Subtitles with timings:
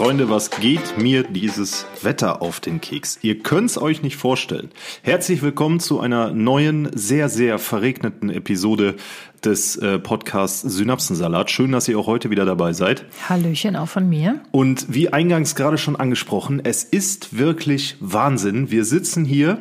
[0.00, 3.18] Freunde, was geht mir dieses Wetter auf den Keks?
[3.20, 4.70] Ihr könnt's euch nicht vorstellen.
[5.02, 8.96] Herzlich willkommen zu einer neuen, sehr, sehr verregneten Episode
[9.44, 11.50] des äh, Podcasts Synapsensalat.
[11.50, 13.04] Schön, dass ihr auch heute wieder dabei seid.
[13.28, 14.40] Hallöchen auch von mir.
[14.52, 18.70] Und wie eingangs gerade schon angesprochen, es ist wirklich Wahnsinn.
[18.70, 19.58] Wir sitzen hier,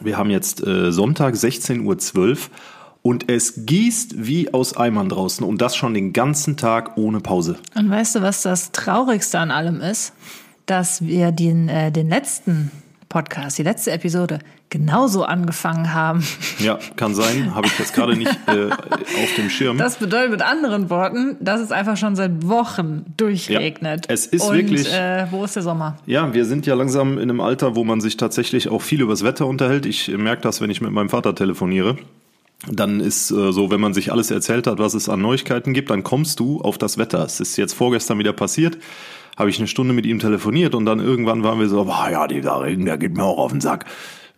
[0.00, 2.36] wir haben jetzt äh, Sonntag 16.12 Uhr
[3.06, 7.56] und es gießt wie aus Eimern draußen und das schon den ganzen Tag ohne Pause.
[7.76, 10.12] Und weißt du, was das Traurigste an allem ist?
[10.66, 12.72] Dass wir den, äh, den letzten
[13.08, 16.26] Podcast, die letzte Episode, genauso angefangen haben.
[16.58, 17.54] Ja, kann sein.
[17.54, 19.78] Habe ich jetzt gerade nicht äh, auf dem Schirm.
[19.78, 24.06] Das bedeutet mit anderen Worten, dass es einfach schon seit Wochen durchregnet.
[24.08, 24.92] Ja, es ist Und, wirklich.
[24.92, 25.96] Äh, wo ist der Sommer?
[26.06, 29.22] Ja, wir sind ja langsam in einem Alter, wo man sich tatsächlich auch viel übers
[29.22, 29.86] Wetter unterhält.
[29.86, 31.96] Ich merke das, wenn ich mit meinem Vater telefoniere
[32.66, 35.90] dann ist äh, so, wenn man sich alles erzählt hat, was es an Neuigkeiten gibt,
[35.90, 37.24] dann kommst du auf das Wetter.
[37.24, 38.78] Es ist jetzt vorgestern wieder passiert,
[39.36, 42.26] habe ich eine Stunde mit ihm telefoniert und dann irgendwann waren wir so, boah, ja,
[42.26, 43.84] dieser Regen, der geht mir auch auf den Sack.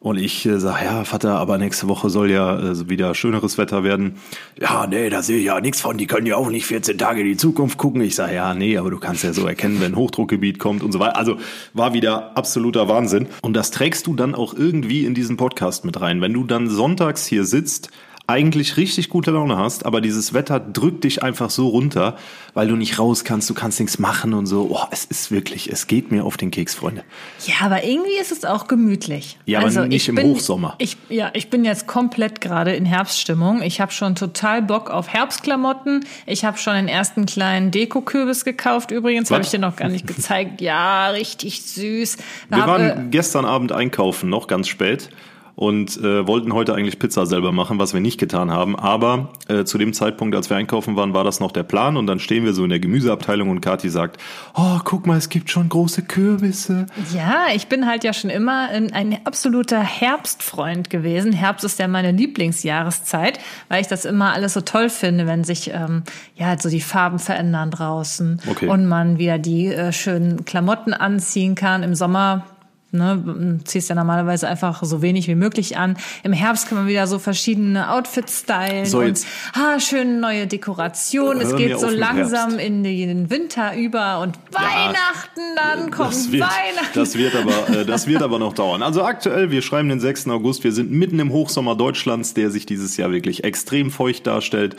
[0.01, 3.83] Und ich äh, sage, ja, Vater, aber nächste Woche soll ja äh, wieder schöneres Wetter
[3.83, 4.15] werden.
[4.61, 5.99] Ja, nee, da sehe ich ja nichts von.
[5.99, 8.01] Die können ja auch nicht 14 Tage in die Zukunft gucken.
[8.03, 11.01] Ich sage, ja, nee, aber du kannst ja so erkennen, wenn Hochdruckgebiet kommt und so
[11.01, 11.17] weiter.
[11.17, 11.39] Also
[11.75, 13.27] war wieder absoluter Wahnsinn.
[13.43, 16.21] Und das trägst du dann auch irgendwie in diesen Podcast mit rein.
[16.21, 17.91] Wenn du dann sonntags hier sitzt,
[18.29, 22.15] eigentlich richtig gute Laune hast, aber dieses Wetter drückt dich einfach so runter,
[22.53, 24.69] weil du nicht raus kannst, du kannst nichts machen und so.
[24.71, 27.05] Oh, es ist wirklich, es geht mir auf den Keks, Freunde.
[27.47, 29.39] Ja, aber irgendwie ist es auch gemütlich.
[29.47, 30.75] Ja, also aber nicht im bin, Hochsommer.
[30.77, 33.63] Ich, ja, ich bin jetzt komplett gerade in Herbststimmung.
[33.63, 36.05] Ich habe schon total Bock auf Herbstklamotten.
[36.27, 38.91] Ich habe schon den ersten kleinen Dekokürbis gekauft.
[38.91, 40.61] Übrigens habe ich dir noch gar nicht gezeigt.
[40.61, 42.19] Ja, richtig süß.
[42.51, 45.09] Wir waren gestern Abend einkaufen, noch ganz spät
[45.59, 48.79] und äh, wollten heute eigentlich Pizza selber machen, was wir nicht getan haben.
[48.79, 51.97] Aber äh, zu dem Zeitpunkt, als wir einkaufen waren, war das noch der Plan.
[51.97, 54.19] Und dann stehen wir so in der Gemüseabteilung und Kathi sagt,
[54.55, 56.87] oh, guck mal, es gibt schon große Kürbisse.
[57.13, 61.33] Ja, ich bin halt ja schon immer ein absoluter Herbstfreund gewesen.
[61.33, 65.73] Herbst ist ja meine Lieblingsjahreszeit, weil ich das immer alles so toll finde, wenn sich
[65.75, 66.05] ähm,
[66.37, 68.69] ja so die Farben verändern draußen okay.
[68.69, 71.83] und man wieder die äh, schönen Klamotten anziehen kann.
[71.83, 72.45] Im Sommer
[72.91, 75.99] Ne, ziehst ja normalerweise einfach so wenig wie möglich an.
[76.23, 79.21] Im Herbst kann man wieder so verschiedene Outfits stylen so, und
[79.53, 81.39] ah, schöne neue Dekoration.
[81.39, 86.43] Es geht so langsam in den Winter über und ja, Weihnachten dann kommt das wird,
[86.43, 86.95] Weihnachten.
[86.95, 88.83] Das wird aber, äh, das wird aber noch dauern.
[88.83, 90.29] Also aktuell, wir schreiben den 6.
[90.29, 94.77] August, wir sind mitten im Hochsommer Deutschlands, der sich dieses Jahr wirklich extrem feucht darstellt.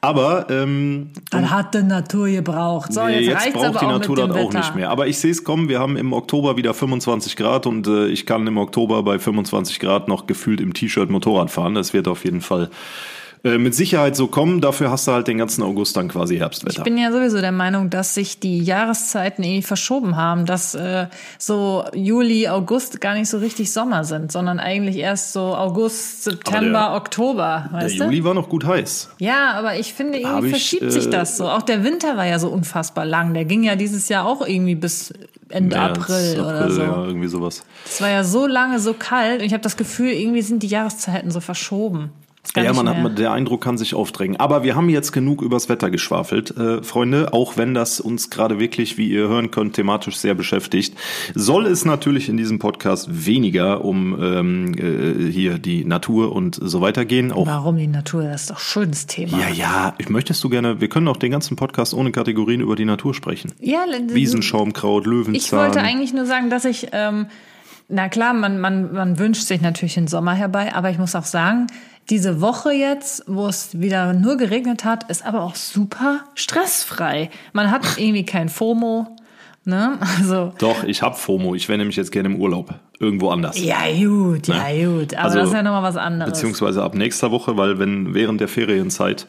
[0.00, 2.92] Aber ähm, dann hat die Natur gebraucht.
[2.92, 4.90] So, jetzt, jetzt braucht die Natur dann auch nicht mehr.
[4.90, 8.24] Aber ich sehe es kommen, wir haben im Oktober wieder 25 Grad und äh, ich
[8.24, 11.74] kann im Oktober bei 25 Grad noch gefühlt im T-Shirt Motorrad fahren.
[11.74, 12.70] Das wird auf jeden Fall
[13.44, 14.60] äh, mit Sicherheit so kommen.
[14.60, 16.78] Dafür hast du halt den ganzen August dann quasi Herbstwetter.
[16.78, 21.06] Ich bin ja sowieso der Meinung, dass sich die Jahreszeiten irgendwie verschoben haben, dass äh,
[21.38, 26.88] so Juli, August gar nicht so richtig Sommer sind, sondern eigentlich erst so August, September,
[26.88, 27.68] der, Oktober.
[27.72, 28.12] Weißt der du?
[28.12, 29.10] Juli war noch gut heiß.
[29.18, 31.48] Ja, aber ich finde, irgendwie ich, verschiebt äh, sich das so.
[31.48, 33.34] Auch der Winter war ja so unfassbar lang.
[33.34, 35.12] Der ging ja dieses Jahr auch irgendwie bis
[35.48, 36.82] Ende März, April, April, oder so.
[36.82, 37.64] Ja, irgendwie sowas.
[37.84, 40.68] Es war ja so lange so kalt und ich habe das Gefühl, irgendwie sind die
[40.68, 42.10] Jahreszeiten so verschoben.
[42.56, 44.36] Ja, man hat, der Eindruck kann sich aufdrängen.
[44.36, 47.32] Aber wir haben jetzt genug übers Wetter geschwafelt, äh, Freunde.
[47.32, 50.96] Auch wenn das uns gerade wirklich, wie ihr hören könnt, thematisch sehr beschäftigt,
[51.34, 56.80] soll es natürlich in diesem Podcast weniger um ähm, äh, hier die Natur und so
[56.80, 57.32] weiter gehen.
[57.32, 58.24] Auch, Warum die Natur?
[58.24, 59.38] Das ist doch ein schönes Thema.
[59.38, 59.94] Ja, ja.
[59.98, 60.80] Ich möchtest du gerne.
[60.80, 63.52] Wir können auch den ganzen Podcast ohne Kategorien über die Natur sprechen.
[63.60, 65.34] Ja, Wiesenschaumkraut, Löwenzahn.
[65.34, 67.26] Ich wollte eigentlich nur sagen, dass ich ähm,
[67.88, 71.24] na klar, man, man, man wünscht sich natürlich den Sommer herbei, aber ich muss auch
[71.24, 71.68] sagen,
[72.10, 77.30] diese Woche jetzt, wo es wieder nur geregnet hat, ist aber auch super stressfrei.
[77.52, 79.16] Man hat irgendwie kein FOMO.
[79.64, 79.98] Ne?
[80.00, 81.54] Also, Doch, ich hab FOMO.
[81.54, 82.74] Ich wäre nämlich jetzt gerne im Urlaub.
[82.98, 83.58] Irgendwo anders.
[83.58, 84.86] Ja, gut, ja, ne?
[84.86, 85.14] gut.
[85.14, 86.32] Aber also, das ist ja nochmal was anderes.
[86.32, 89.26] Beziehungsweise ab nächster Woche, weil wenn während der Ferienzeit,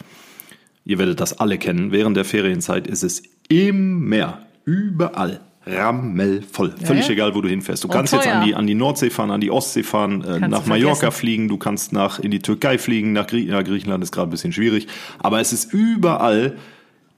[0.86, 6.76] ihr werdet das alle kennen, während der Ferienzeit ist es immer, überall rammelvoll.
[6.80, 7.14] Ja, Völlig ja.
[7.14, 7.84] egal, wo du hinfährst.
[7.84, 8.24] Du Und kannst teuer.
[8.24, 11.48] jetzt an die, an die Nordsee fahren, an die Ostsee fahren, äh, nach Mallorca fliegen,
[11.48, 14.54] du kannst nach, in die Türkei fliegen, nach Grie ja, Griechenland ist gerade ein bisschen
[14.54, 14.88] schwierig.
[15.20, 16.56] Aber es ist überall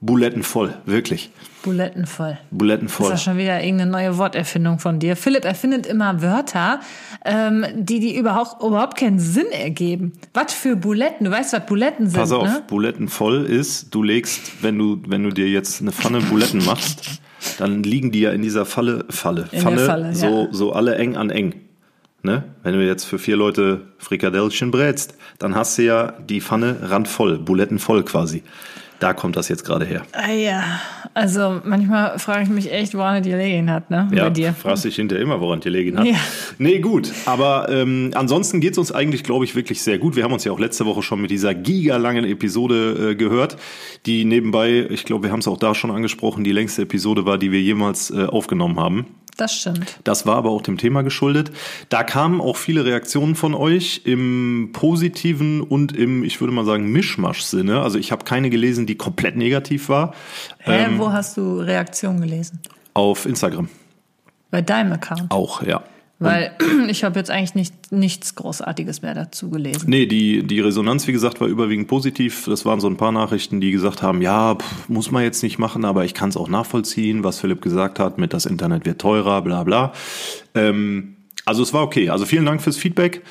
[0.02, 1.30] bulettenvoll, wirklich.
[1.62, 2.38] Bulettenvoll.
[2.50, 3.08] Bulettenvoll.
[3.10, 5.16] Das ist ja schon wieder irgendeine neue Worterfindung von dir.
[5.16, 6.80] Philipp erfindet immer Wörter,
[7.24, 10.12] ähm, die, die überhaupt, überhaupt keinen Sinn ergeben.
[10.34, 11.24] Was für Buletten?
[11.24, 12.62] Du weißt, was Buletten sind, Pass auf, ne?
[12.66, 17.20] Bulettenvoll ist, du legst, wenn du, wenn du dir jetzt eine Pfanne Buletten machst,
[17.58, 20.48] dann liegen die ja in dieser Falle, Falle, In Pfanne, Falle, so, ja.
[20.52, 21.54] so alle eng an eng.
[22.22, 22.44] Ne?
[22.62, 27.38] Wenn du jetzt für vier Leute Frikadellchen brätst, dann hast du ja die Pfanne randvoll,
[27.38, 28.44] bulettenvoll quasi.
[29.00, 30.02] Da kommt das jetzt gerade her.
[30.12, 30.62] Ah ja,
[31.14, 34.08] also manchmal frage ich mich echt, woran er die gelegen hat, ne?
[34.14, 34.52] Ja, Bei dir.
[34.52, 36.06] fragst dich hinterher immer, woran die gelegen hat.
[36.06, 36.16] Ja.
[36.58, 37.12] Nee, gut.
[37.26, 40.16] Aber ähm, ansonsten geht's uns eigentlich, glaube ich, wirklich sehr gut.
[40.16, 43.56] Wir haben uns ja auch letzte Woche schon mit dieser gigalangen Episode äh, gehört,
[44.06, 47.38] die nebenbei, ich glaube, wir haben es auch da schon angesprochen, die längste Episode war,
[47.38, 49.06] die wir jemals äh, aufgenommen haben.
[49.36, 49.98] Das stimmt.
[50.04, 51.52] Das war aber auch dem Thema geschuldet.
[51.88, 56.92] Da kamen auch viele Reaktionen von euch im positiven und im, ich würde mal sagen,
[56.92, 57.80] Mischmasch-Sinne.
[57.80, 60.14] Also ich habe keine gelesen, die komplett negativ war.
[60.58, 60.98] Hä, Ähm.
[60.98, 62.60] wo hast du Reaktionen gelesen?
[62.94, 63.68] Auf Instagram
[64.50, 65.30] Bei deinem Account.
[65.30, 65.82] auch, ja.
[66.22, 66.56] Weil
[66.88, 69.88] ich habe jetzt eigentlich nicht, nichts Großartiges mehr dazu gelesen.
[69.88, 72.44] Nee, die, die Resonanz, wie gesagt, war überwiegend positiv.
[72.46, 75.58] Das waren so ein paar Nachrichten, die gesagt haben, ja, pff, muss man jetzt nicht
[75.58, 79.00] machen, aber ich kann es auch nachvollziehen, was Philipp gesagt hat, mit das Internet wird
[79.00, 79.92] teurer, bla bla.
[80.54, 82.08] Ähm, also es war okay.
[82.10, 83.22] Also vielen Dank fürs Feedback.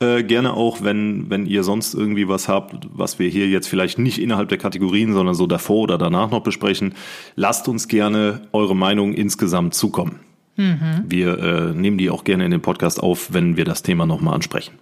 [0.00, 3.98] Äh, gerne auch, wenn, wenn ihr sonst irgendwie was habt, was wir hier jetzt vielleicht
[3.98, 6.94] nicht innerhalb der Kategorien, sondern so davor oder danach noch besprechen.
[7.36, 10.20] Lasst uns gerne eure Meinung insgesamt zukommen.
[11.06, 14.34] Wir äh, nehmen die auch gerne in den Podcast auf, wenn wir das Thema nochmal
[14.34, 14.74] ansprechen.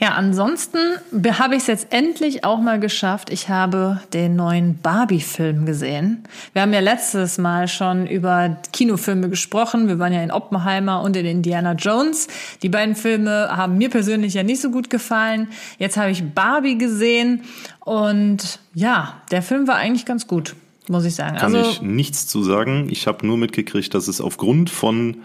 [0.00, 0.78] Ja, ansonsten
[1.12, 3.30] be- habe ich es jetzt endlich auch mal geschafft.
[3.30, 6.24] Ich habe den neuen Barbie-Film gesehen.
[6.52, 9.86] Wir haben ja letztes Mal schon über Kinofilme gesprochen.
[9.86, 12.26] Wir waren ja in Oppenheimer und in Indiana Jones.
[12.62, 15.46] Die beiden Filme haben mir persönlich ja nicht so gut gefallen.
[15.78, 17.42] Jetzt habe ich Barbie gesehen
[17.84, 20.56] und ja, der Film war eigentlich ganz gut,
[20.88, 21.36] muss ich sagen.
[21.36, 22.88] Kann also ich nichts zu sagen.
[22.90, 25.18] Ich habe nur mitgekriegt, dass es aufgrund von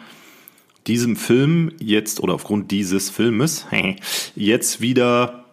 [0.88, 3.66] diesem Film jetzt oder aufgrund dieses Filmes
[4.36, 5.46] jetzt wieder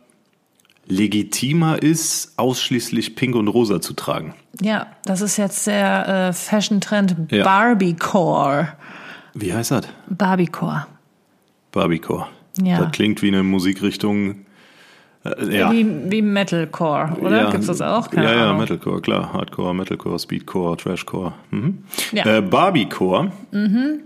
[0.88, 4.34] legitimer ist, ausschließlich pink und rosa zu tragen.
[4.60, 7.42] ja, das ist jetzt der äh, Fashion-Trend Ja.
[7.42, 8.68] Barbiecore.
[9.34, 9.86] Wie heißt das?
[10.08, 10.86] Barbiecore.
[11.72, 12.28] Barbiecore.
[12.62, 12.78] Ja.
[12.78, 14.45] Das klingt wie eine Musikrichtung.
[15.32, 15.72] Äh, ja.
[15.72, 17.42] Wie, wie Metalcore, oder?
[17.42, 18.12] Ja, Gibt's das auch?
[18.12, 18.58] ja, ja, Ahnung.
[18.58, 19.32] Metalcore, klar.
[19.32, 21.32] Hardcore, Metalcore, Speedcore, Trashcore.
[21.50, 21.78] Mhm.
[22.12, 22.38] Ja.
[22.38, 23.32] Äh, Barbiecore.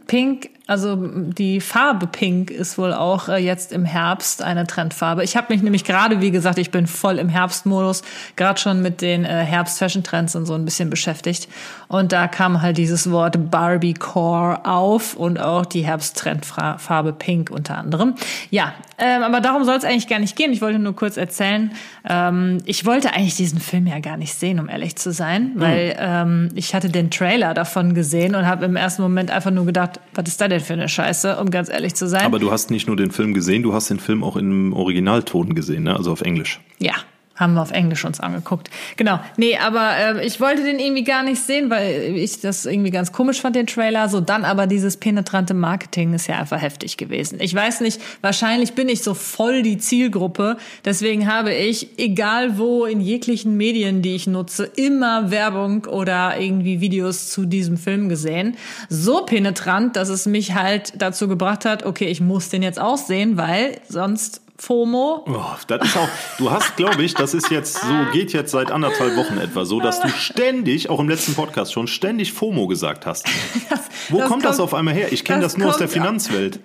[0.07, 5.25] Pink, also die Farbe Pink ist wohl auch äh, jetzt im Herbst eine Trendfarbe.
[5.25, 8.03] Ich habe mich nämlich gerade, wie gesagt, ich bin voll im Herbstmodus,
[8.37, 11.49] gerade schon mit den äh, Herbst-Fashion-Trends und so ein bisschen beschäftigt.
[11.89, 18.15] Und da kam halt dieses Wort Barbiecore auf und auch die Herbsttrendfarbe Pink unter anderem.
[18.51, 20.53] Ja, ähm, aber darum soll es eigentlich gar nicht gehen.
[20.53, 21.73] Ich wollte nur kurz erzählen,
[22.09, 25.97] ähm, ich wollte eigentlich diesen Film ja gar nicht sehen, um ehrlich zu sein, weil
[25.99, 29.99] ähm, ich hatte den Trailer davon gesehen und habe im ersten Moment einfach nur gedacht,
[30.15, 32.23] was ist da denn für eine Scheiße, um ganz ehrlich zu sein.
[32.23, 35.55] Aber du hast nicht nur den Film gesehen, du hast den Film auch im Originalton
[35.55, 35.97] gesehen, ne?
[35.97, 36.61] also auf Englisch.
[36.79, 36.95] Ja,
[37.41, 38.71] haben wir auf Englisch uns angeguckt.
[38.97, 39.19] Genau.
[39.37, 43.13] Nee, aber äh, ich wollte den irgendwie gar nicht sehen, weil ich das irgendwie ganz
[43.13, 44.09] komisch fand, den Trailer.
[44.09, 47.39] So dann aber dieses penetrante Marketing ist ja einfach heftig gewesen.
[47.41, 50.59] Ich weiß nicht, wahrscheinlich bin ich so voll die Zielgruppe.
[50.85, 56.81] Deswegen habe ich, egal wo, in jeglichen Medien, die ich nutze, immer Werbung oder irgendwie
[56.81, 58.57] Videos zu diesem Film gesehen.
[58.91, 62.99] So penetrant, dass es mich halt dazu gebracht hat, okay, ich muss den jetzt auch
[62.99, 66.09] sehen, weil sonst FOMO, Oh, das ist auch,
[66.39, 69.81] du hast, glaube ich, das ist jetzt so, geht jetzt seit anderthalb Wochen etwa so,
[69.81, 73.27] dass du ständig, auch im letzten Podcast schon, ständig FOMO gesagt hast.
[74.11, 75.13] Wo das kommt das auf einmal her?
[75.13, 76.61] Ich kenne das das, nur aus der Finanzwelt.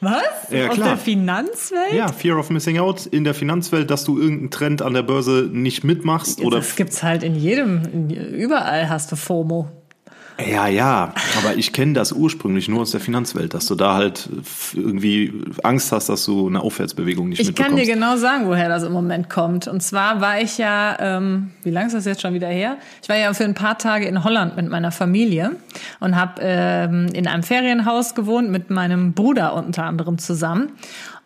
[0.00, 0.22] Was?
[0.50, 1.94] Ja, Aus der Finanzwelt?
[1.94, 5.48] Ja, Fear of Missing Out in der Finanzwelt, dass du irgendeinen Trend an der Börse
[5.50, 6.58] nicht mitmachst oder.
[6.58, 9.70] das gibt's halt in jedem, überall hast du FOMO.
[10.44, 14.28] Ja, ja, aber ich kenne das ursprünglich nur aus der Finanzwelt, dass du da halt
[14.74, 17.88] irgendwie Angst hast, dass du eine Aufwärtsbewegung nicht Ich kann mitbekommst.
[17.88, 19.66] dir genau sagen, woher das im Moment kommt.
[19.66, 22.76] Und zwar war ich ja, ähm, wie lange ist das jetzt schon wieder her?
[23.02, 25.52] Ich war ja für ein paar Tage in Holland mit meiner Familie
[26.00, 30.72] und habe ähm, in einem Ferienhaus gewohnt mit meinem Bruder unter anderem zusammen.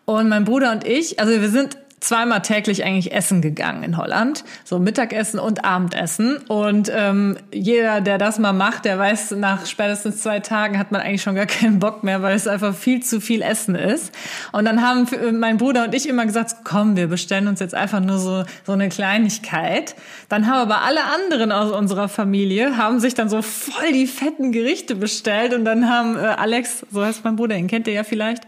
[0.05, 4.43] Und mein Bruder und ich, also wir sind zweimal täglich eigentlich essen gegangen in Holland,
[4.65, 6.37] so Mittagessen und Abendessen.
[6.49, 10.99] Und ähm, jeder, der das mal macht, der weiß, nach spätestens zwei Tagen hat man
[10.99, 14.11] eigentlich schon gar keinen Bock mehr, weil es einfach viel zu viel Essen ist.
[14.51, 17.75] Und dann haben f- mein Bruder und ich immer gesagt, komm, wir bestellen uns jetzt
[17.75, 19.95] einfach nur so so eine Kleinigkeit.
[20.29, 24.51] Dann haben aber alle anderen aus unserer Familie haben sich dann so voll die fetten
[24.51, 28.03] Gerichte bestellt und dann haben äh, Alex, so heißt mein Bruder, den kennt ihr ja
[28.03, 28.43] vielleicht,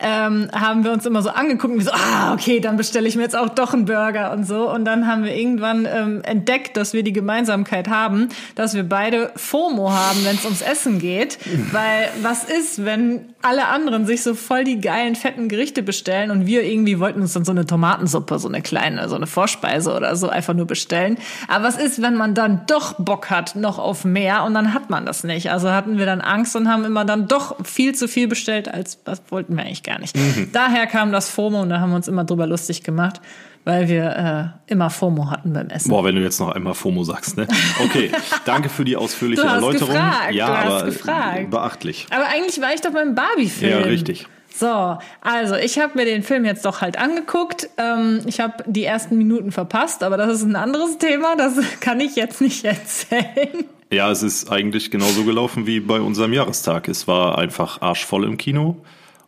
[0.00, 3.16] ähm, haben wir uns immer so angeguckt und so, ah, okay, dann bestellen bestelle ich
[3.16, 4.70] mir jetzt auch doch einen Burger und so.
[4.70, 9.32] Und dann haben wir irgendwann ähm, entdeckt, dass wir die Gemeinsamkeit haben, dass wir beide
[9.34, 11.38] FOMO haben, wenn es ums Essen geht.
[11.72, 16.46] Weil was ist, wenn alle anderen sich so voll die geilen, fetten Gerichte bestellen und
[16.46, 20.16] wir irgendwie wollten uns dann so eine Tomatensuppe, so eine kleine, so eine Vorspeise oder
[20.16, 21.18] so einfach nur bestellen.
[21.46, 24.88] Aber was ist, wenn man dann doch Bock hat noch auf mehr und dann hat
[24.88, 25.50] man das nicht?
[25.50, 28.98] Also hatten wir dann Angst und haben immer dann doch viel zu viel bestellt, als
[29.04, 30.16] was wollten wir eigentlich gar nicht.
[30.16, 30.48] Mhm.
[30.52, 33.20] Daher kam das FOMO und da haben wir uns immer drüber lustig gemacht
[33.64, 35.88] weil wir äh, immer FOMO hatten beim Essen.
[35.88, 37.48] Boah, wenn du jetzt noch einmal FOMO sagst, ne?
[37.82, 38.10] Okay,
[38.44, 39.94] danke für die ausführliche du hast Erläuterung.
[39.94, 41.50] Gefragt, ja, du hast aber gefragt.
[41.50, 42.06] beachtlich.
[42.10, 43.70] Aber eigentlich war ich doch beim Barbie-Film.
[43.70, 44.26] Ja, richtig.
[44.56, 47.68] So, also ich habe mir den Film jetzt doch halt angeguckt.
[47.76, 51.34] Ähm, ich habe die ersten Minuten verpasst, aber das ist ein anderes Thema.
[51.36, 53.64] Das kann ich jetzt nicht erzählen.
[53.90, 56.88] Ja, es ist eigentlich genauso gelaufen wie bei unserem Jahrestag.
[56.88, 58.76] Es war einfach arschvoll im Kino.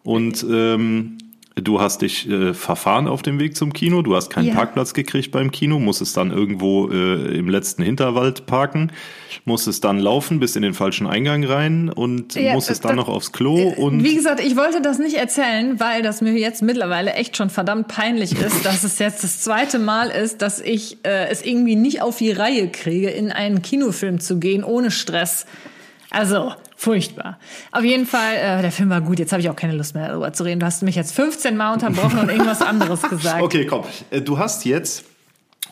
[0.05, 1.19] Und ähm,
[1.59, 4.55] Du hast dich äh, verfahren auf dem Weg zum Kino, du hast keinen ja.
[4.55, 8.93] Parkplatz gekriegt beim Kino, musstest dann irgendwo äh, im letzten Hinterwald parken,
[9.47, 13.09] musstest dann laufen bis in den falschen Eingang rein und ja, musstest das, dann noch
[13.09, 16.61] aufs Klo äh, und Wie gesagt, ich wollte das nicht erzählen, weil das mir jetzt
[16.61, 20.99] mittlerweile echt schon verdammt peinlich ist, dass es jetzt das zweite Mal ist, dass ich
[21.07, 25.47] äh, es irgendwie nicht auf die Reihe kriege, in einen Kinofilm zu gehen ohne Stress.
[26.11, 27.39] Also, Furchtbar.
[27.73, 29.19] Auf jeden Fall, äh, der Film war gut.
[29.19, 30.61] Jetzt habe ich auch keine Lust mehr darüber zu reden.
[30.61, 33.43] Du hast mich jetzt 15 Mal unterbrochen und irgendwas anderes gesagt.
[33.43, 33.85] Okay, komm.
[34.11, 35.05] Äh, du hast jetzt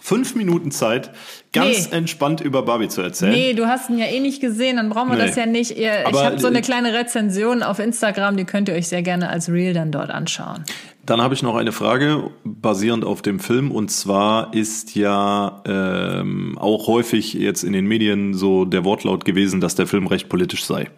[0.01, 1.11] fünf Minuten Zeit,
[1.53, 1.97] ganz nee.
[1.97, 3.33] entspannt über Barbie zu erzählen.
[3.33, 5.27] Nee, du hast ihn ja eh nicht gesehen, dann brauchen wir nee.
[5.27, 5.79] das ja nicht.
[5.79, 9.31] Ihr, ich habe so eine kleine Rezension auf Instagram, die könnt ihr euch sehr gerne
[9.31, 10.65] als Reel dann dort anschauen.
[11.07, 16.57] Dann habe ich noch eine Frage basierend auf dem Film und zwar ist ja ähm,
[16.59, 20.65] auch häufig jetzt in den Medien so der Wortlaut gewesen, dass der Film recht politisch
[20.65, 20.89] sei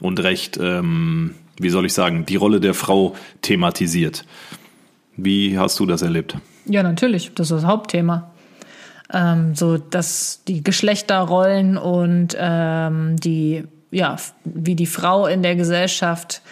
[0.00, 4.24] und recht, ähm, wie soll ich sagen, die Rolle der Frau thematisiert.
[5.16, 6.36] Wie hast du das erlebt?
[6.66, 8.30] Ja, natürlich, das ist das Hauptthema.
[9.12, 16.42] Ähm, so dass die Geschlechterrollen und ähm, die, ja, wie die Frau in der Gesellschaft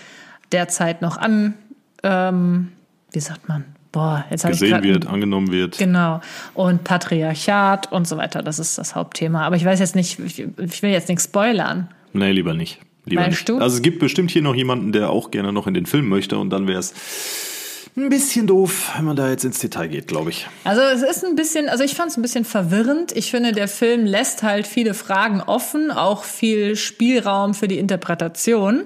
[0.50, 1.54] derzeit noch an
[2.02, 2.72] ähm,
[3.16, 3.64] wie sagt man?
[3.92, 5.78] Boah, jetzt gesehen wird, angenommen wird.
[5.78, 6.20] Genau.
[6.52, 9.46] Und Patriarchat und so weiter, das ist das Hauptthema.
[9.46, 11.88] Aber ich weiß jetzt nicht, ich, ich will jetzt nichts spoilern.
[12.12, 12.78] Nee, lieber nicht.
[13.06, 13.48] Lieber Meinst nicht.
[13.48, 13.58] du?
[13.58, 16.36] Also es gibt bestimmt hier noch jemanden, der auch gerne noch in den Film möchte
[16.36, 16.92] und dann wäre es
[17.96, 20.46] ein bisschen doof, wenn man da jetzt ins Detail geht, glaube ich.
[20.64, 23.16] Also es ist ein bisschen, also ich fand es ein bisschen verwirrend.
[23.16, 28.82] Ich finde, der Film lässt halt viele Fragen offen, auch viel Spielraum für die Interpretation.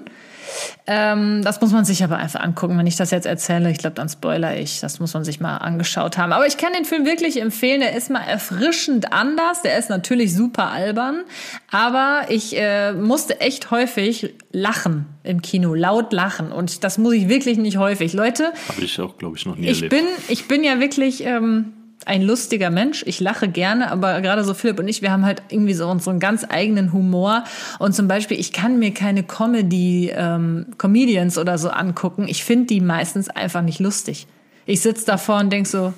[0.87, 2.77] Ähm, das muss man sich aber einfach angucken.
[2.77, 4.79] Wenn ich das jetzt erzähle, ich glaube, dann spoiler ich.
[4.79, 6.33] Das muss man sich mal angeschaut haben.
[6.33, 7.81] Aber ich kann den Film wirklich empfehlen.
[7.81, 9.61] Der ist mal erfrischend anders.
[9.61, 11.23] Der ist natürlich super albern.
[11.69, 16.51] Aber ich äh, musste echt häufig lachen im Kino, laut lachen.
[16.51, 18.13] Und das muss ich wirklich nicht häufig.
[18.13, 18.51] Leute.
[18.67, 19.91] Habe ich auch, glaube ich, noch nie ich erlebt.
[19.91, 21.23] Bin, ich bin ja wirklich.
[21.23, 21.73] Ähm,
[22.05, 23.03] ein lustiger Mensch.
[23.05, 26.19] Ich lache gerne, aber gerade so Philipp und ich, wir haben halt irgendwie so unseren
[26.19, 27.43] ganz eigenen Humor.
[27.79, 32.27] Und zum Beispiel, ich kann mir keine Comedy, ähm, Comedians oder so angucken.
[32.27, 34.27] Ich finde die meistens einfach nicht lustig.
[34.65, 35.93] Ich sitze davor und denk so,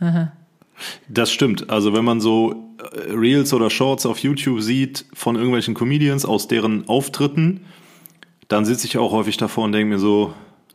[0.00, 0.32] haha.
[1.08, 1.70] Das stimmt.
[1.70, 6.48] Also wenn man so äh, Reels oder Shorts auf YouTube sieht von irgendwelchen Comedians aus
[6.48, 7.60] deren Auftritten,
[8.48, 10.34] dann sitze ich auch häufig davor und denke mir so,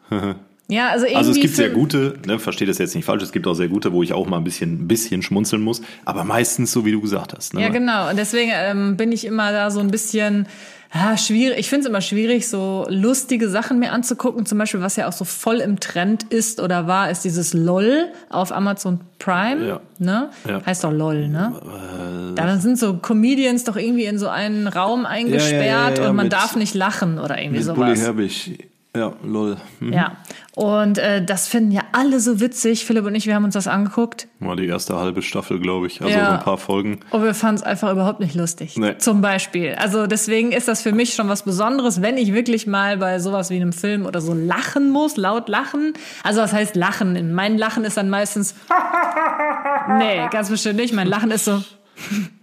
[0.70, 1.18] Ja, also irgendwie.
[1.18, 3.70] Also es gibt sehr gute, ne, verstehe das jetzt nicht falsch, es gibt auch sehr
[3.70, 6.92] gute, wo ich auch mal ein bisschen, ein bisschen schmunzeln muss, aber meistens so, wie
[6.92, 7.54] du gesagt hast.
[7.54, 7.62] Ne?
[7.62, 8.10] Ja, genau.
[8.10, 10.48] Und deswegen ähm, bin ich immer da so ein bisschen
[10.94, 11.60] ja, schwierig.
[11.60, 14.46] Ich finde es immer schwierig, so lustige Sachen mir anzugucken.
[14.46, 18.08] Zum Beispiel, was ja auch so voll im Trend ist oder war, ist dieses LOL
[18.30, 19.68] auf Amazon Prime.
[19.68, 19.82] Ja.
[20.00, 20.30] Ne?
[20.48, 20.66] Ja.
[20.66, 21.54] Heißt doch LOL, ne?
[21.62, 26.28] Äh, da sind so Comedians doch irgendwie in so einen Raum eingesperrt ja, und man
[26.28, 27.78] mit, darf nicht lachen oder irgendwie mit sowas.
[27.78, 28.67] Bully Herbig.
[28.98, 29.58] Ja, lol.
[29.80, 29.94] Mhm.
[29.94, 30.18] Ja,
[30.56, 32.86] und äh, das finden ja alle so witzig.
[32.86, 34.28] Philipp und ich, wir haben uns das angeguckt.
[34.40, 36.02] War die erste halbe Staffel, glaube ich.
[36.02, 36.26] Also ja.
[36.26, 37.00] so ein paar Folgen.
[37.12, 38.76] Und wir fanden es einfach überhaupt nicht lustig.
[38.76, 38.98] Nee.
[38.98, 39.76] Zum Beispiel.
[39.76, 43.52] Also deswegen ist das für mich schon was Besonderes, wenn ich wirklich mal bei sowas
[43.52, 45.94] wie einem Film oder so lachen muss, laut lachen.
[46.24, 47.36] Also was heißt lachen?
[47.36, 48.56] Mein Lachen ist dann meistens.
[50.00, 50.92] nee, ganz bestimmt nicht.
[50.92, 51.62] Mein Lachen ist so.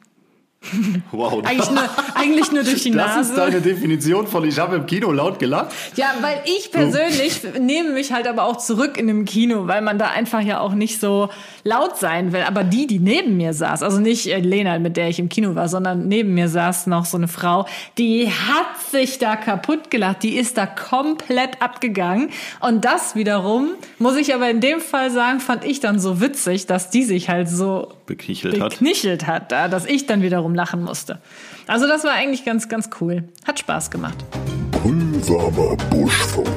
[1.13, 1.43] Wow.
[1.45, 3.19] Eigentlich nur, eigentlich nur durch die das Nase.
[3.19, 5.73] Das ist deine Definition von ich habe im Kino laut gelacht?
[5.97, 9.99] Ja, weil ich persönlich nehme mich halt aber auch zurück in dem Kino, weil man
[9.99, 11.29] da einfach ja auch nicht so
[11.63, 12.43] laut sein will.
[12.43, 15.55] Aber die, die neben mir saß, also nicht äh, Lena, mit der ich im Kino
[15.55, 17.67] war, sondern neben mir saß noch so eine Frau,
[17.99, 20.23] die hat sich da kaputt gelacht.
[20.23, 22.31] Die ist da komplett abgegangen.
[22.61, 26.67] Und das wiederum, muss ich aber in dem Fall sagen, fand ich dann so witzig,
[26.67, 30.83] dass die sich halt so beknichelt hat, beknichelt hat da, dass ich dann wiederum lachen
[30.83, 31.21] musste.
[31.67, 33.25] Also das war eigentlich ganz, ganz cool.
[33.47, 34.25] Hat Spaß gemacht.
[34.71, 36.49] Pulsamer Buschfunk.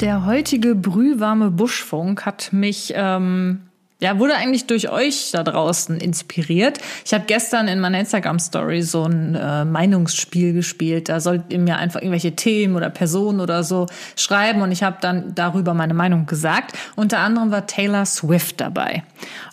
[0.00, 3.67] Der heutige brühwarme Buschfunk hat mich ähm,
[4.00, 6.78] ja, wurde eigentlich durch euch da draußen inspiriert.
[7.04, 11.08] Ich habe gestern in meiner Instagram-Story so ein äh, Meinungsspiel gespielt.
[11.08, 14.98] Da sollt ihr mir einfach irgendwelche Themen oder Personen oder so schreiben und ich habe
[15.00, 16.78] dann darüber meine Meinung gesagt.
[16.94, 19.02] Unter anderem war Taylor Swift dabei.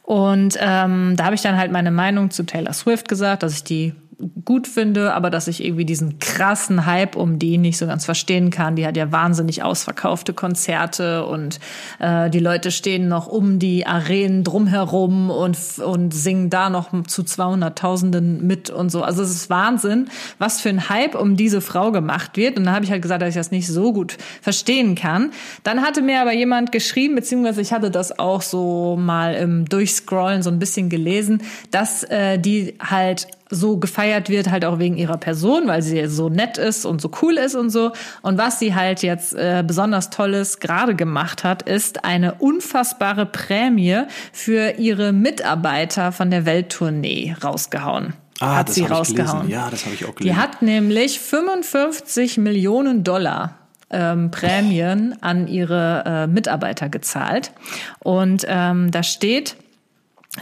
[0.04, 3.64] Und ähm, da habe ich dann halt meine Meinung zu Taylor Swift gesagt, dass ich
[3.64, 3.96] die
[4.45, 8.50] gut finde, aber dass ich irgendwie diesen krassen Hype um die nicht so ganz verstehen
[8.50, 8.75] kann.
[8.75, 11.60] Die hat ja wahnsinnig ausverkaufte Konzerte und
[12.00, 17.24] äh, die Leute stehen noch um die Arenen drumherum und, und singen da noch zu
[17.24, 19.03] 200.000 mit und so.
[19.03, 22.57] Also es ist Wahnsinn, was für ein Hype um diese Frau gemacht wird.
[22.57, 25.31] Und da habe ich halt gesagt, dass ich das nicht so gut verstehen kann.
[25.63, 30.43] Dann hatte mir aber jemand geschrieben, beziehungsweise ich hatte das auch so mal im Durchscrollen
[30.43, 31.41] so ein bisschen gelesen,
[31.72, 36.30] dass äh, die halt so gefeiert wird, halt auch wegen ihrer Person, weil sie so
[36.30, 37.92] nett ist und so cool ist und so.
[38.22, 44.04] Und was sie halt jetzt äh, besonders Tolles gerade gemacht hat, ist eine unfassbare Prämie
[44.34, 48.14] für ihre Mitarbeiter von der Welttournee rausgehauen.
[48.40, 49.48] Ah, hat das sie rausgehauen.
[49.48, 49.52] gelesen.
[49.52, 50.36] Ja, das habe ich auch gelesen.
[50.36, 53.56] Die hat nämlich 55 Millionen Dollar
[53.90, 57.52] ähm, Prämien an ihre äh, Mitarbeiter gezahlt.
[58.00, 59.56] Und ähm, da steht,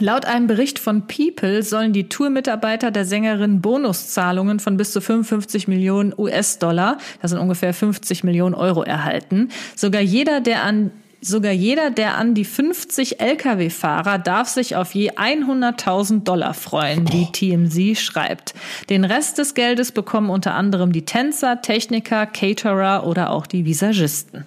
[0.00, 5.68] Laut einem Bericht von People sollen die Tourmitarbeiter der Sängerin Bonuszahlungen von bis zu 55
[5.68, 9.50] Millionen US-Dollar, das sind ungefähr 50 Millionen Euro, erhalten.
[9.76, 10.90] Sogar jeder, der an
[11.26, 17.32] Sogar jeder der an die 50 Lkw-Fahrer darf sich auf je 100.000 Dollar freuen, wie
[17.32, 18.52] TMZ schreibt.
[18.90, 24.44] Den Rest des Geldes bekommen unter anderem die Tänzer, Techniker, Caterer oder auch die Visagisten.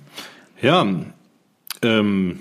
[0.62, 0.86] Ja,
[1.82, 2.40] ähm,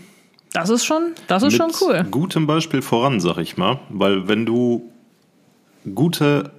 [0.57, 2.07] Das ist schon, das ist schon cool.
[2.11, 3.79] gutem Beispiel voran, sag ich mal.
[3.91, 4.91] Weil wenn du
[5.95, 6.51] gute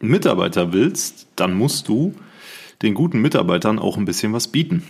[0.00, 2.16] Mitarbeiter willst, dann musst du
[2.82, 4.82] den guten Mitarbeitern auch ein bisschen was bieten.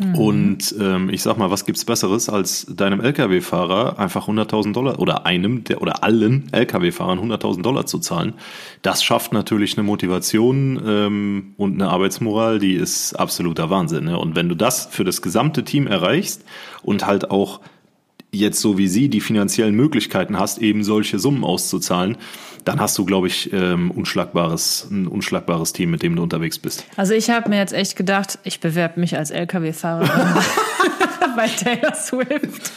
[0.00, 0.14] Mhm.
[0.14, 5.26] Und ähm, ich sag mal, was gibt's Besseres, als deinem LKW-Fahrer einfach 100.000 Dollar oder
[5.26, 8.34] einem der, oder allen LKW-Fahrern 100.000 Dollar zu zahlen?
[8.82, 14.04] Das schafft natürlich eine Motivation ähm, und eine Arbeitsmoral, die ist absoluter Wahnsinn.
[14.04, 14.18] Ne?
[14.18, 16.44] Und wenn du das für das gesamte Team erreichst
[16.82, 17.60] und halt auch
[18.32, 22.16] jetzt so wie sie die finanziellen Möglichkeiten hast, eben solche Summen auszuzahlen,
[22.64, 26.84] dann hast du, glaube ich, ähm, unschlagbares, ein unschlagbares Team, mit dem du unterwegs bist.
[26.96, 30.10] Also ich habe mir jetzt echt gedacht, ich bewerbe mich als LKW-Fahrerin
[31.36, 32.72] bei Taylor Swift.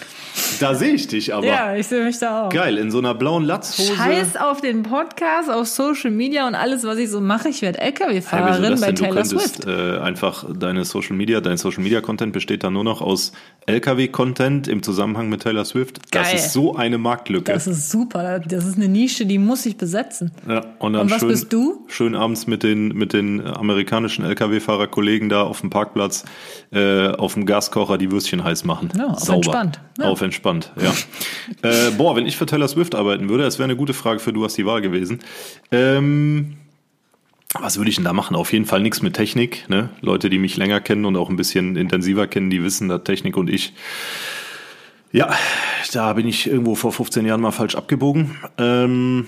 [0.63, 1.45] Da sehe ich dich aber.
[1.45, 2.49] Ja, ich sehe mich da auch.
[2.49, 3.95] Geil, in so einer blauen Latzhose.
[3.95, 7.49] Scheiß auf den Podcast, auf Social Media und alles, was ich so mache.
[7.49, 8.95] Ich werde Hey, LKW-Fahrerin das bei denn?
[8.95, 9.67] Du Taylor könntest Swift.
[9.67, 13.34] äh, einfach deine Social Media, dein Social Media Content besteht dann nur noch aus
[13.65, 15.99] LKW-Content im Zusammenhang mit Taylor Swift.
[16.12, 16.36] Das Geil.
[16.36, 17.52] ist so eine Marktlücke.
[17.52, 18.39] Das ist super.
[18.39, 20.32] Das ist eine Nische, die muss ich besetzen.
[20.47, 21.86] Ja, und dann Und was schön, bist du?
[21.88, 26.23] Schön abends mit den, mit den amerikanischen Lkw-Fahrerkollegen da auf dem Parkplatz
[26.71, 28.89] äh, auf dem Gaskocher die Würstchen heiß machen.
[28.97, 29.36] Ja, Sauber.
[29.36, 29.80] entspannt.
[29.97, 30.06] Ja.
[30.06, 30.91] Auf entspannt, ja.
[31.69, 34.34] äh, boah, wenn ich für Taylor Swift arbeiten würde, das wäre eine gute Frage für
[34.34, 35.19] du hast die Wahl gewesen.
[35.71, 36.58] Ähm,
[37.60, 38.36] was würde ich denn da machen?
[38.36, 39.69] Auf jeden Fall nichts mit Technik.
[39.69, 39.89] Ne?
[40.01, 43.38] Leute, die mich länger kennen und auch ein bisschen intensiver kennen, die wissen, dass Technik
[43.38, 43.73] und ich
[45.13, 45.29] ja,
[45.93, 48.36] da bin ich irgendwo vor 15 Jahren mal falsch abgebogen.
[48.58, 49.27] Ähm,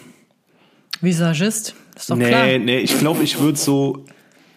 [1.00, 2.58] Visagist, ist doch nee, klar.
[2.58, 4.04] nee, ich glaube, ich würde so,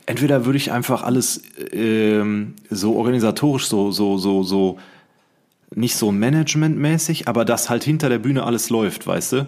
[0.07, 4.79] entweder würde ich einfach alles ähm, so organisatorisch, so, so, so, so,
[5.79, 9.47] nicht so managementmäßig, aber dass halt hinter der Bühne alles läuft, weißt du?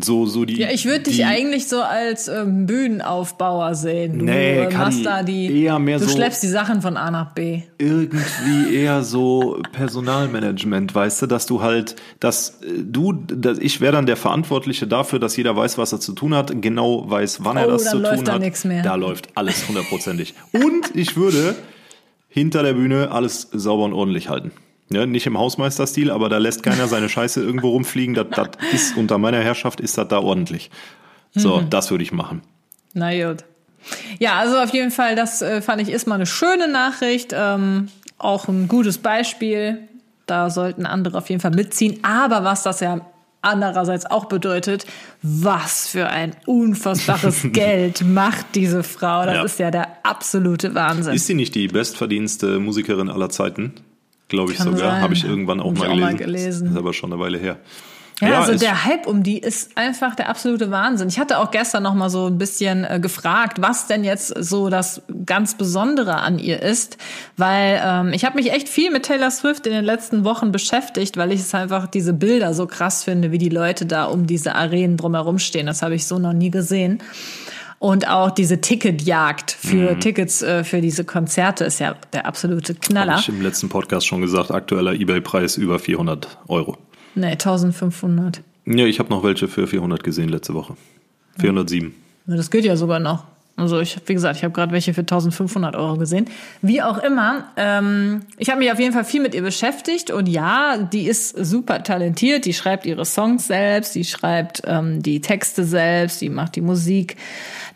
[0.00, 0.56] So, so die.
[0.56, 4.20] Ja, ich würde dich eigentlich so als ähm, Bühnenaufbauer sehen.
[4.20, 6.96] Du Nee, äh, Kadi, machst da die, eher mehr du so- schleppst die Sachen von
[6.96, 7.62] A nach B.
[7.78, 13.92] irgendwie eher so Personalmanagement, weißt du, dass du halt, dass äh, du, dass ich wäre
[13.92, 17.56] dann der Verantwortliche dafür, dass jeder weiß, was er zu tun hat, genau weiß, wann
[17.56, 18.40] er Oh, das dann zu läuft tun da hat.
[18.42, 18.82] nix mehr.
[18.84, 20.34] Da läuft alles hundertprozentig.
[20.52, 21.56] Und ich würde
[22.28, 24.52] hinter der Bühne alles sauber und ordentlich halten.
[24.92, 28.14] Ja, nicht im Hausmeisterstil, aber da lässt keiner seine Scheiße irgendwo rumfliegen.
[28.14, 30.70] Das, das ist unter meiner Herrschaft ist das da ordentlich.
[31.34, 31.70] So, Mhm.
[31.70, 32.42] das würde ich machen.
[32.92, 33.44] Na gut.
[34.18, 37.32] Ja, also auf jeden Fall, das äh, fand ich ist mal eine schöne Nachricht.
[37.34, 39.78] Ähm, auch ein gutes Beispiel.
[40.26, 42.00] Da sollten andere auf jeden Fall mitziehen.
[42.02, 43.00] Aber was das ja
[43.42, 44.86] andererseits auch bedeutet,
[45.22, 49.24] was für ein unfassbares Geld macht diese Frau.
[49.24, 49.44] Das Ja.
[49.44, 51.14] ist ja der absolute Wahnsinn.
[51.14, 53.72] Ist sie nicht die bestverdienste Musikerin aller Zeiten?
[54.30, 55.00] Glaube ich Kann sogar.
[55.02, 56.26] Habe ich irgendwann auch Hab ich mal auch mal gelesen.
[56.26, 56.70] gelesen.
[56.72, 57.58] Ist aber schon eine Weile her.
[58.22, 61.08] Ja, also ist- der Hype um die ist einfach der absolute Wahnsinn.
[61.08, 64.68] Ich hatte auch gestern noch mal so ein bisschen äh, gefragt, was denn jetzt so
[64.68, 66.98] das ganz Besondere an ihr ist,
[67.38, 71.16] weil ähm, ich habe mich echt viel mit Taylor Swift in den letzten Wochen beschäftigt,
[71.16, 74.54] weil ich es einfach diese Bilder so krass finde, wie die Leute da um diese
[74.54, 75.64] Arenen drumherum stehen.
[75.64, 76.98] Das habe ich so noch nie gesehen.
[77.80, 83.12] Und auch diese Ticketjagd für Tickets äh, für diese Konzerte ist ja der absolute Knaller.
[83.12, 86.76] Habe ich im letzten Podcast schon gesagt, aktueller Ebay-Preis über 400 Euro.
[87.14, 88.42] Nee, 1500.
[88.66, 90.76] Ja, ich habe noch welche für 400 gesehen letzte Woche.
[91.38, 91.94] 407.
[92.26, 93.24] Ja, Das geht ja sogar noch.
[93.60, 96.26] Also ich, wie gesagt, ich habe gerade welche für 1500 Euro gesehen.
[96.62, 100.28] Wie auch immer, ähm, ich habe mich auf jeden Fall viel mit ihr beschäftigt und
[100.28, 102.44] ja, die ist super talentiert.
[102.44, 107.16] Die schreibt ihre Songs selbst, die schreibt ähm, die Texte selbst, die macht die Musik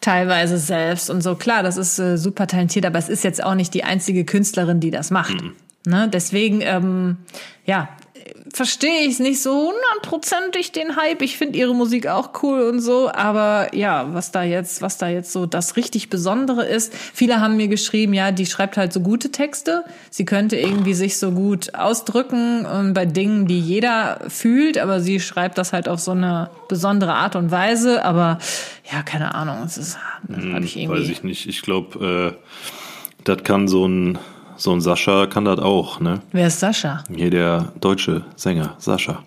[0.01, 1.35] teilweise selbst und so.
[1.35, 4.81] Klar, das ist äh, super talentiert, aber es ist jetzt auch nicht die einzige Künstlerin,
[4.81, 5.37] die das macht.
[5.87, 6.09] Ne?
[6.13, 7.19] Deswegen, ähm,
[7.67, 7.89] ja,
[8.53, 11.23] verstehe ich es nicht so hundertprozentig den Hype.
[11.23, 15.09] Ich finde ihre Musik auch cool und so, aber ja, was da jetzt, was da
[15.09, 16.95] jetzt so das richtig Besondere ist.
[16.95, 19.85] Viele haben mir geschrieben, ja, die schreibt halt so gute Texte.
[20.11, 25.21] Sie könnte irgendwie sich so gut ausdrücken ähm, bei Dingen, die jeder fühlt, aber sie
[25.21, 28.05] schreibt das halt auf so eine besondere Art und Weise.
[28.05, 28.39] Aber
[28.91, 31.01] ja, keine Ahnung, es ist, das habe ich irgendwie.
[31.01, 31.49] Weiß ich nicht.
[31.49, 34.19] Ich glaube, äh, das kann so ein,
[34.57, 36.21] so ein Sascha kann das auch, ne?
[36.33, 37.05] Wer ist Sascha?
[37.15, 39.23] Hier der deutsche Sänger, Sascha.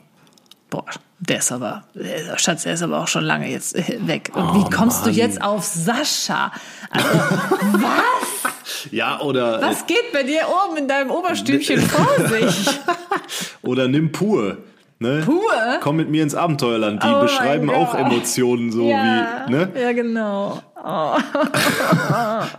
[0.69, 0.85] Boah,
[1.19, 4.31] der ist aber, der Schatz, der ist aber auch schon lange jetzt äh, weg.
[4.33, 5.17] Und wie kommst du Mann.
[5.17, 6.51] jetzt auf Sascha?
[6.91, 7.07] Also,
[7.73, 8.91] was?
[8.91, 12.67] Ja, oder, Was geht bei dir oben in deinem Oberstübchen vor sich?
[13.61, 14.57] oder nimm pur.
[14.99, 15.21] Ne?
[15.25, 15.41] Pur?
[15.81, 17.03] Komm mit mir ins Abenteuerland.
[17.03, 17.93] Die Oh beschreiben auch.
[17.93, 19.69] Emotionen so Ja, wie, ne?
[19.79, 20.59] ja genau.
[20.83, 21.13] Oh.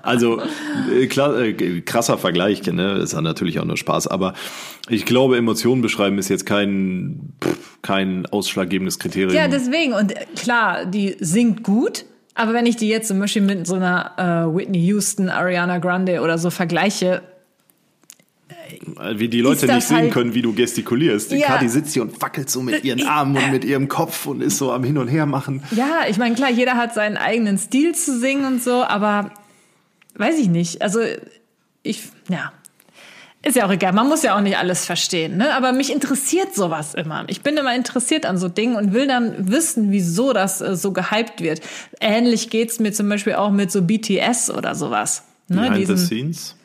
[0.02, 0.40] Also
[0.92, 2.98] äh, klar, äh, krasser Vergleich, ne?
[2.98, 4.34] Ist ja natürlich auch nur Spaß, aber
[4.88, 9.34] ich glaube, Emotionen beschreiben ist jetzt kein pff, kein ausschlaggebendes Kriterium.
[9.34, 9.92] Ja, deswegen.
[9.92, 12.04] Und äh, klar, die singt gut.
[12.34, 16.20] Aber wenn ich die jetzt zum Beispiel mit so einer äh, Whitney Houston, Ariana Grande
[16.20, 17.22] oder so vergleiche,
[19.16, 21.30] wie die Leute nicht sehen halt- können, wie du gestikulierst.
[21.32, 21.46] Die Ja.
[21.48, 24.58] Kati sitzt hier und fackelt so mit ihren Armen und mit ihrem Kopf und ist
[24.58, 25.62] so am Hin und Her machen.
[25.72, 29.30] Ja, ich meine, klar, jeder hat seinen eigenen Stil zu singen und so, aber
[30.14, 30.82] weiß ich nicht.
[30.82, 31.00] Also
[31.82, 32.52] ich, ja,
[33.44, 33.92] ist ja auch egal.
[33.92, 35.54] Man muss ja auch nicht alles verstehen, ne?
[35.54, 37.24] Aber mich interessiert sowas immer.
[37.28, 40.92] Ich bin immer interessiert an so Dingen und will dann wissen, wieso das äh, so
[40.92, 41.60] gehypt wird.
[42.00, 45.22] Ähnlich geht's mir zum Beispiel auch mit so BTS oder sowas.
[45.46, 45.60] Ne?
[45.60, 46.56] Behind the Diesen, scenes.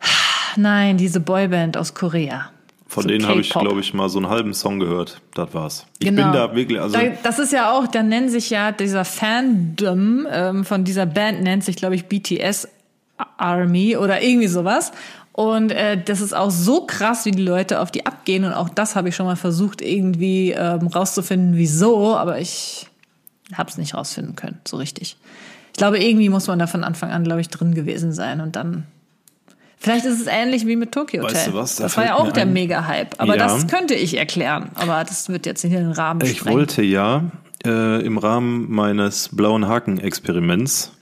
[0.58, 2.50] nein, diese Boyband aus Korea.
[2.86, 5.20] Von So denen habe ich, glaube ich, mal so einen halben Song gehört.
[5.34, 5.86] Das war's.
[5.98, 6.22] Ich Genau.
[6.24, 10.26] bin da wirklich, also Da, das ist ja auch, da nennt sich ja dieser Fandom
[10.30, 12.68] ähm, von dieser Band nennt sich, glaube ich, BTS
[13.36, 14.92] Army oder irgendwie sowas.
[15.32, 18.44] Und äh, das ist auch so krass, wie die Leute auf die abgehen.
[18.44, 22.16] Und auch das habe ich schon mal versucht, irgendwie ähm, rauszufinden, wieso.
[22.16, 22.86] Aber ich
[23.54, 25.16] habe es nicht rausfinden können, so richtig.
[25.72, 28.40] Ich glaube, irgendwie muss man da von Anfang an, glaube ich, drin gewesen sein.
[28.40, 28.84] Und dann.
[29.80, 31.52] Vielleicht ist es ähnlich wie mit Tokyo Weißt Hotel.
[31.52, 31.76] du was?
[31.76, 33.14] Da das war ja auch der Mega-Hype.
[33.20, 33.46] Aber Ja.
[33.46, 34.70] das könnte ich erklären.
[34.74, 36.58] Aber das wird jetzt nicht in den Rahmen Ich sprengen.
[36.58, 37.22] wollte ja
[37.64, 40.92] äh, im Rahmen meines blauen Haken-Experiments,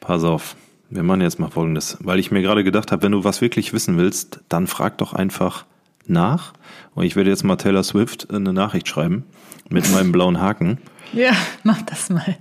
[0.00, 0.56] pass auf,
[0.90, 3.72] wir machen jetzt mal Folgendes, weil ich mir gerade gedacht habe, wenn du was wirklich
[3.72, 5.64] wissen willst, dann frag doch einfach
[6.06, 6.52] nach.
[6.94, 9.24] Und ich werde jetzt mal Taylor Swift eine Nachricht schreiben
[9.68, 10.78] mit meinem blauen Haken.
[11.12, 11.30] Ja,
[11.62, 12.36] mach das mal.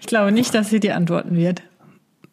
[0.00, 1.62] Ich glaube nicht, dass sie dir antworten wird.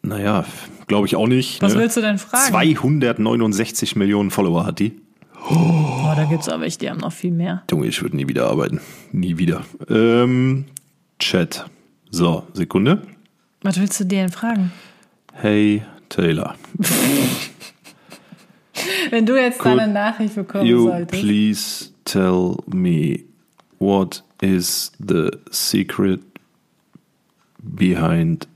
[0.02, 0.44] Naja,
[0.86, 1.60] glaube ich auch nicht.
[1.60, 1.80] Was ne?
[1.80, 2.48] willst du denn fragen?
[2.48, 5.00] 269 Millionen Follower hat die.
[5.50, 7.62] Oh, da gibt's aber welche, die haben noch viel mehr.
[7.70, 8.80] Junge, ich würde nie wieder arbeiten.
[9.12, 9.64] Nie wieder.
[9.88, 10.66] Ähm,
[11.18, 11.66] Chat.
[12.10, 13.02] So, Sekunde.
[13.62, 14.72] Was willst du dir denn fragen?
[15.32, 16.54] Hey Taylor.
[19.10, 21.22] Wenn du jetzt Could deine Nachricht bekommen You solltest.
[21.22, 23.24] please tell me
[23.78, 26.20] what is the secret
[27.62, 28.46] behind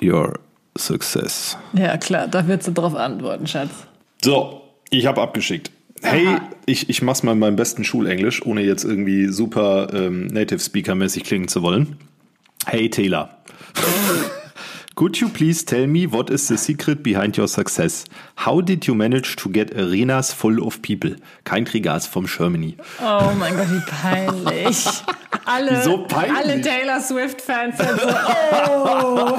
[0.00, 0.38] your
[0.80, 1.56] success?
[1.72, 3.70] Ja, klar, da wirst du drauf antworten, Schatz.
[4.24, 5.70] So, ich habe abgeschickt.
[6.02, 6.26] Hey,
[6.66, 10.94] ich, ich mach's mal in meinem besten Schulenglisch, ohne jetzt irgendwie super ähm, Native Speaker
[10.94, 11.98] mäßig klingen zu wollen.
[12.66, 13.30] Hey Taylor.
[14.96, 18.04] Could you please tell me what is the secret behind your success?
[18.44, 21.16] How did you manage to get arenas full of people?
[21.44, 22.76] Kein Trigas vom Germany.
[23.00, 24.84] Oh mein Gott, wie peinlich.
[25.46, 26.36] Alle, Wieso peinlich?
[26.36, 29.38] alle Taylor Swift-Fans sind so, oh,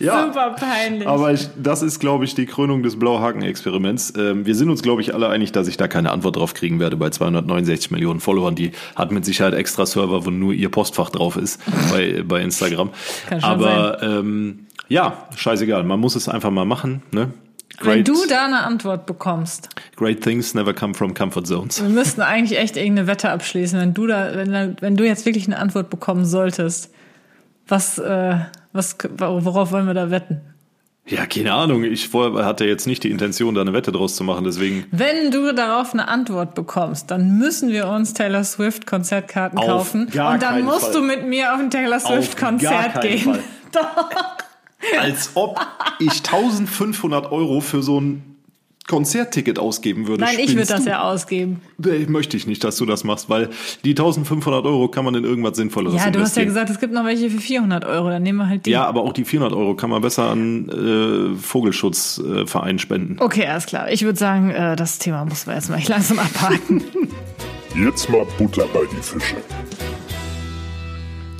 [0.00, 1.06] Ja, super peinlich.
[1.06, 4.14] aber ich, das ist, glaube ich, die Krönung des Blauhaken-Experiments.
[4.16, 6.80] Ähm, wir sind uns, glaube ich, alle einig, dass ich da keine Antwort drauf kriegen
[6.80, 8.54] werde bei 269 Millionen Followern.
[8.54, 11.60] Die hat mit Sicherheit extra Server, wo nur ihr Postfach drauf ist
[11.90, 12.90] bei, bei Instagram.
[13.28, 15.84] Kann schon aber ähm, ja, scheißegal.
[15.84, 17.02] Man muss es einfach mal machen.
[17.10, 17.30] Ne?
[17.80, 21.82] Wenn du da eine Antwort bekommst, great things never come from comfort zones.
[21.82, 25.46] wir müssten eigentlich echt irgendeine Wette abschließen, wenn du da, wenn, wenn du jetzt wirklich
[25.46, 26.92] eine Antwort bekommen solltest.
[27.66, 28.36] Was, äh,
[28.74, 30.42] was, worauf wollen wir da wetten?
[31.06, 31.84] Ja, keine Ahnung.
[31.84, 34.44] Ich hatte jetzt nicht die Intention, da eine Wette draus zu machen.
[34.44, 39.66] Deswegen Wenn du darauf eine Antwort bekommst, dann müssen wir uns Taylor Swift Konzertkarten Auf
[39.66, 40.92] kaufen gar und dann musst Fall.
[40.94, 43.38] du mit mir auf ein Taylor Swift Auf Konzert gehen.
[43.72, 44.10] Doch.
[44.98, 45.60] Als ob
[45.98, 48.33] ich 1500 Euro für so ein
[48.86, 50.24] Konzertticket ausgeben würde.
[50.24, 51.62] Nein, ich würde das ja ausgeben.
[51.78, 53.48] Nee, möchte ich nicht, dass du das machst, weil
[53.84, 56.92] die 1500 Euro kann man in irgendwas Sinnvolleres Ja, du hast ja gesagt, es gibt
[56.92, 58.10] noch welche für 400 Euro.
[58.10, 58.70] Dann nehmen wir halt die.
[58.70, 63.16] Ja, aber auch die 400 Euro kann man besser an äh, Vogelschutzverein spenden.
[63.20, 63.90] Okay, alles klar.
[63.90, 66.82] Ich würde sagen, äh, das Thema muss man jetzt mal langsam abhaken.
[67.74, 69.36] Jetzt mal Butter bei die Fische.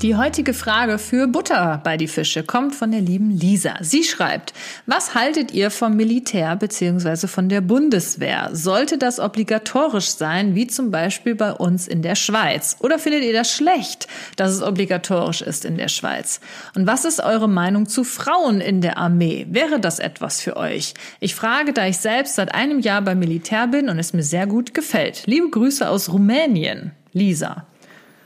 [0.05, 3.77] Die heutige Frage für Butter bei die Fische kommt von der lieben Lisa.
[3.81, 4.53] Sie schreibt,
[4.85, 7.27] was haltet ihr vom Militär bzw.
[7.27, 8.51] von der Bundeswehr?
[8.53, 12.77] Sollte das obligatorisch sein, wie zum Beispiel bei uns in der Schweiz?
[12.81, 16.41] Oder findet ihr das schlecht, dass es obligatorisch ist in der Schweiz?
[16.77, 19.47] Und was ist eure Meinung zu Frauen in der Armee?
[19.49, 20.93] Wäre das etwas für euch?
[21.19, 24.47] Ich frage, da ich selbst seit einem Jahr beim Militär bin und es mir sehr
[24.47, 25.23] gut gefällt.
[25.25, 26.91] Liebe Grüße aus Rumänien.
[27.15, 27.65] Lisa.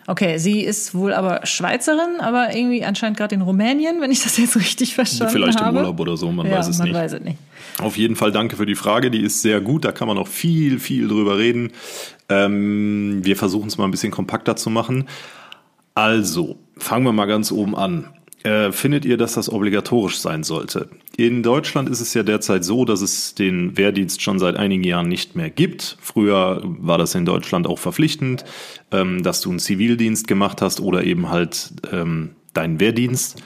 [0.08, 4.38] Okay, sie ist wohl aber Schweizerin, aber irgendwie anscheinend gerade in Rumänien, wenn ich das
[4.38, 5.80] jetzt richtig verstanden Vielleicht habe.
[5.80, 6.96] im Urlaub oder so, man ja, weiß es man nicht.
[6.96, 7.36] weiß es nicht.
[7.78, 10.26] Auf jeden Fall danke für die Frage, die ist sehr gut, da kann man auch
[10.26, 11.72] viel, viel drüber reden.
[12.30, 15.06] Ähm, wir versuchen es mal ein bisschen kompakter zu machen.
[15.94, 18.06] Also, fangen wir mal ganz oben an.
[18.48, 20.88] Äh, findet ihr, dass das obligatorisch sein sollte?
[21.18, 25.06] In Deutschland ist es ja derzeit so, dass es den Wehrdienst schon seit einigen Jahren
[25.06, 25.98] nicht mehr gibt.
[26.00, 28.46] Früher war das in Deutschland auch verpflichtend,
[28.90, 33.42] ähm, dass du einen Zivildienst gemacht hast oder eben halt ähm, deinen Wehrdienst.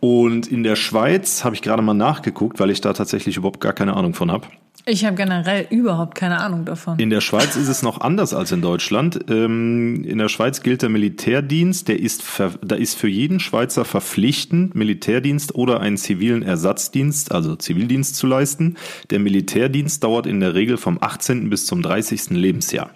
[0.00, 3.74] Und in der Schweiz habe ich gerade mal nachgeguckt, weil ich da tatsächlich überhaupt gar
[3.74, 4.46] keine Ahnung von habe.
[4.86, 6.98] Ich habe generell überhaupt keine Ahnung davon.
[6.98, 9.20] In der Schweiz ist es noch anders als in Deutschland.
[9.28, 13.84] Ähm, in der Schweiz gilt der Militärdienst, der ist, ver, da ist für jeden Schweizer
[13.84, 18.76] verpflichtend, Militärdienst oder einen zivilen Ersatzdienst, also Zivildienst zu leisten.
[19.10, 21.50] Der Militärdienst dauert in der Regel vom 18.
[21.50, 22.30] bis zum 30.
[22.30, 22.90] Lebensjahr.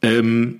[0.00, 0.58] Ähm,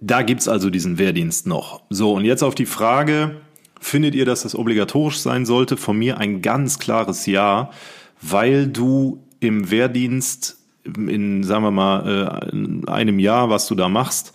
[0.00, 1.82] da gibt's also diesen Wehrdienst noch.
[1.90, 3.36] So, und jetzt auf die Frage,
[3.80, 5.76] findet ihr, dass das obligatorisch sein sollte?
[5.76, 7.70] Von mir ein ganz klares Ja,
[8.20, 13.88] weil du im Wehrdienst in, sagen wir mal, äh, in einem Jahr, was du da
[13.88, 14.32] machst,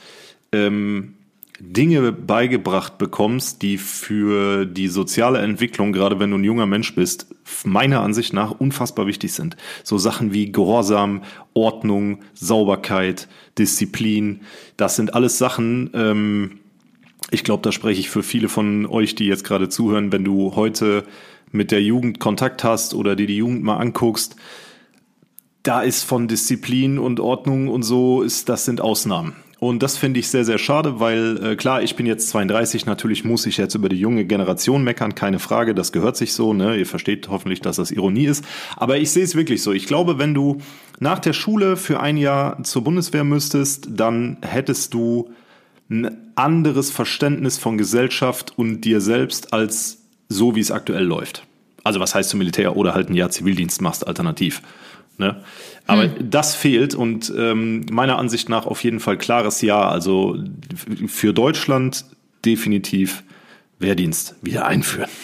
[0.52, 1.16] ähm,
[1.60, 7.28] Dinge beigebracht bekommst, die für die soziale Entwicklung, gerade wenn du ein junger Mensch bist,
[7.64, 9.56] meiner Ansicht nach unfassbar wichtig sind.
[9.84, 13.28] So Sachen wie Gehorsam, Ordnung, Sauberkeit,
[13.58, 14.42] Disziplin,
[14.78, 16.60] das sind alles Sachen, ähm,
[17.34, 20.56] ich glaube, da spreche ich für viele von euch, die jetzt gerade zuhören, wenn du
[20.56, 21.04] heute
[21.52, 24.36] mit der Jugend Kontakt hast oder dir die Jugend mal anguckst,
[25.64, 29.36] da ist von Disziplin und Ordnung und so, ist, das sind Ausnahmen.
[29.60, 33.24] Und das finde ich sehr, sehr schade, weil äh, klar, ich bin jetzt 32, natürlich
[33.24, 36.76] muss ich jetzt über die junge Generation meckern, keine Frage, das gehört sich so, ne?
[36.76, 38.44] Ihr versteht hoffentlich, dass das Ironie ist.
[38.76, 39.72] Aber ich sehe es wirklich so.
[39.72, 40.58] Ich glaube, wenn du
[41.00, 45.30] nach der Schule für ein Jahr zur Bundeswehr müsstest, dann hättest du
[45.90, 51.46] ein anderes Verständnis von Gesellschaft und dir selbst als so, wie es aktuell läuft.
[51.84, 54.62] Also was heißt zum Militär oder halt ein Jahr Zivildienst machst, alternativ.
[55.18, 55.44] Ne?
[55.86, 59.90] Aber das fehlt und ähm, meiner Ansicht nach auf jeden Fall klares Ja.
[59.90, 60.38] Also
[61.08, 62.06] für Deutschland
[62.46, 63.24] definitiv
[63.80, 65.10] Wehrdienst wieder einführen.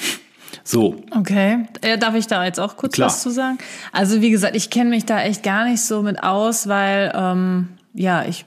[0.61, 3.07] So, Okay, äh, darf ich da jetzt auch kurz Klar.
[3.07, 3.57] was zu sagen?
[3.91, 7.69] Also wie gesagt, ich kenne mich da echt gar nicht so mit aus, weil ähm,
[7.93, 8.45] ja ich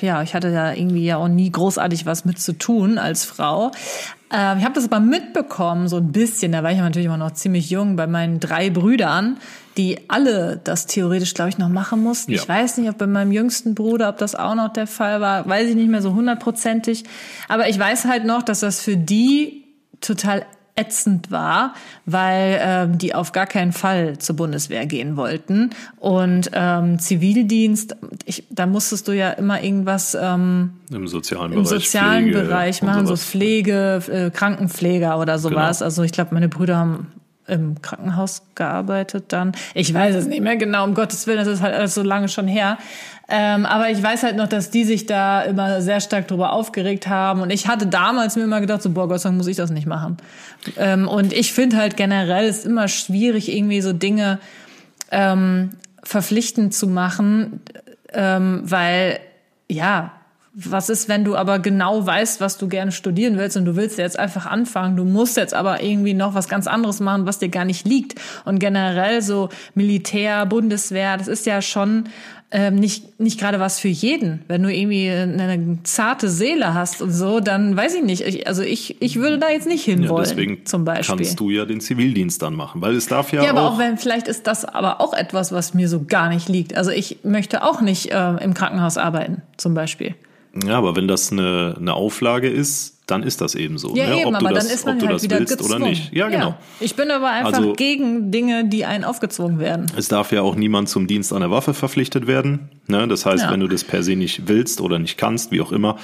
[0.00, 3.70] ja ich hatte ja irgendwie ja auch nie großartig was mit zu tun als Frau.
[4.32, 6.52] Ähm, ich habe das aber mitbekommen so ein bisschen.
[6.52, 9.38] Da war ich ja natürlich immer noch ziemlich jung bei meinen drei Brüdern,
[9.76, 12.32] die alle das theoretisch glaube ich noch machen mussten.
[12.32, 12.42] Ja.
[12.42, 15.48] Ich weiß nicht, ob bei meinem jüngsten Bruder, ob das auch noch der Fall war,
[15.48, 17.04] weiß ich nicht mehr so hundertprozentig.
[17.48, 19.64] Aber ich weiß halt noch, dass das für die
[20.00, 20.44] total
[20.76, 25.70] ätzend war, weil ähm, die auf gar keinen Fall zur Bundeswehr gehen wollten.
[26.00, 31.68] Und ähm, Zivildienst, ich, da musstest du ja immer irgendwas ähm, im sozialen im Bereich.
[31.68, 33.16] sozialen Pflege Bereich machen, so.
[33.16, 35.78] Pflege, äh, Krankenpfleger oder sowas.
[35.78, 35.86] Genau.
[35.86, 37.12] Also ich glaube, meine Brüder haben
[37.46, 39.52] im Krankenhaus gearbeitet dann.
[39.74, 42.28] Ich weiß es nicht mehr genau, um Gottes Willen, das ist halt alles so lange
[42.28, 42.78] schon her.
[43.28, 47.06] Ähm, aber ich weiß halt noch, dass die sich da immer sehr stark drüber aufgeregt
[47.06, 47.40] haben.
[47.40, 49.70] Und ich hatte damals mir immer gedacht, so, boah, Gott sei Dank muss ich das
[49.70, 50.18] nicht machen.
[50.76, 54.40] Ähm, und ich finde halt generell ist immer schwierig, irgendwie so Dinge
[55.10, 55.70] ähm,
[56.02, 57.60] verpflichtend zu machen,
[58.12, 59.20] ähm, weil,
[59.70, 60.12] ja,
[60.56, 63.98] was ist, wenn du aber genau weißt, was du gerne studieren willst und du willst
[63.98, 67.48] jetzt einfach anfangen, du musst jetzt aber irgendwie noch was ganz anderes machen, was dir
[67.48, 68.20] gar nicht liegt.
[68.44, 72.04] Und generell so Militär, Bundeswehr, das ist ja schon
[72.54, 74.44] ähm, nicht, nicht gerade was für jeden.
[74.46, 78.20] Wenn du irgendwie eine zarte Seele hast und so, dann weiß ich nicht.
[78.22, 81.16] Ich, also ich, ich würde da jetzt nicht hin Ja, wollen, deswegen zum Beispiel.
[81.16, 83.78] kannst du ja den Zivildienst dann machen, weil es darf ja, Ja, aber auch, auch
[83.80, 86.76] wenn, vielleicht ist das aber auch etwas, was mir so gar nicht liegt.
[86.76, 90.14] Also ich möchte auch nicht äh, im Krankenhaus arbeiten, zum Beispiel.
[90.66, 93.94] Ja, aber wenn das eine, eine Auflage ist, dann ist das eben so.
[93.94, 94.20] Ja, ne?
[94.20, 95.82] eben, ob du aber das, dann ist man ob du halt das wieder willst gezwungen.
[95.82, 96.12] oder nicht.
[96.14, 96.54] Ja, genau.
[96.80, 99.86] Ich bin aber einfach Also- gegen Dinge, die einen aufgezwungen werden.
[99.96, 102.70] Es darf ja auch niemand zum Dienst an der Waffe verpflichtet werden.
[102.86, 103.06] Ne?
[103.08, 103.50] Das heißt, Ja.
[103.52, 105.98] wenn du das per se nicht willst oder nicht kannst, wie auch immer,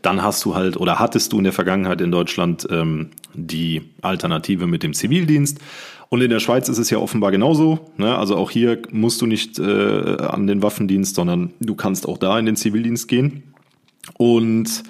[0.00, 4.66] dann hast du halt oder hattest du in der Vergangenheit in Deutschland ähm, die Alternative
[4.66, 5.58] mit dem Zivildienst.
[6.08, 7.90] Und in der Schweiz ist es ja offenbar genauso.
[7.98, 8.16] Ne?
[8.16, 9.62] Also auch hier musst du nicht äh,
[10.22, 13.42] an den Waffendienst, sondern du kannst auch da in den Zivildienst gehen.
[14.16, 14.82] Und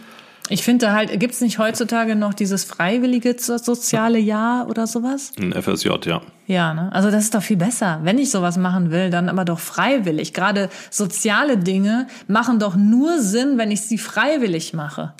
[0.48, 5.32] Ich finde halt, gibt's nicht heutzutage noch dieses freiwillige so- soziale Jahr oder sowas?
[5.40, 6.20] ein FSJ, ja.
[6.46, 6.88] Ja, ne?
[6.92, 7.98] Also das ist doch viel besser.
[8.04, 10.32] Wenn ich sowas machen will, dann aber doch freiwillig.
[10.32, 15.14] Gerade soziale Dinge machen doch nur Sinn, wenn ich sie freiwillig mache.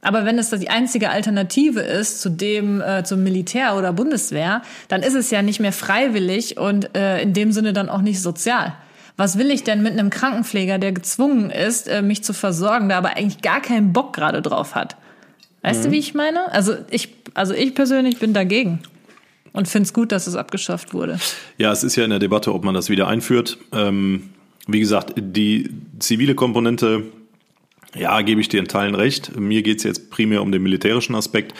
[0.00, 5.02] Aber wenn es die einzige Alternative ist zu dem äh, zum Militär oder Bundeswehr, dann
[5.02, 8.74] ist es ja nicht mehr freiwillig und äh, in dem Sinne dann auch nicht sozial.
[9.22, 12.98] Was will ich denn mit einem Krankenpfleger, der gezwungen ist, äh, mich zu versorgen, der
[12.98, 14.96] aber eigentlich gar keinen Bock gerade drauf hat?
[15.62, 16.50] Weißt du, wie ich meine?
[16.50, 18.80] Also ich, also ich persönlich bin dagegen
[19.52, 21.20] und finde es gut, dass es abgeschafft wurde.
[21.56, 23.58] Ja, es ist ja in der Debatte, ob man das wieder einführt.
[23.70, 24.30] Ähm,
[24.66, 27.04] wie gesagt, die zivile Komponente,
[27.94, 29.36] ja, gebe ich dir in Teilen recht.
[29.38, 31.54] Mir geht's jetzt primär um den militärischen Aspekt.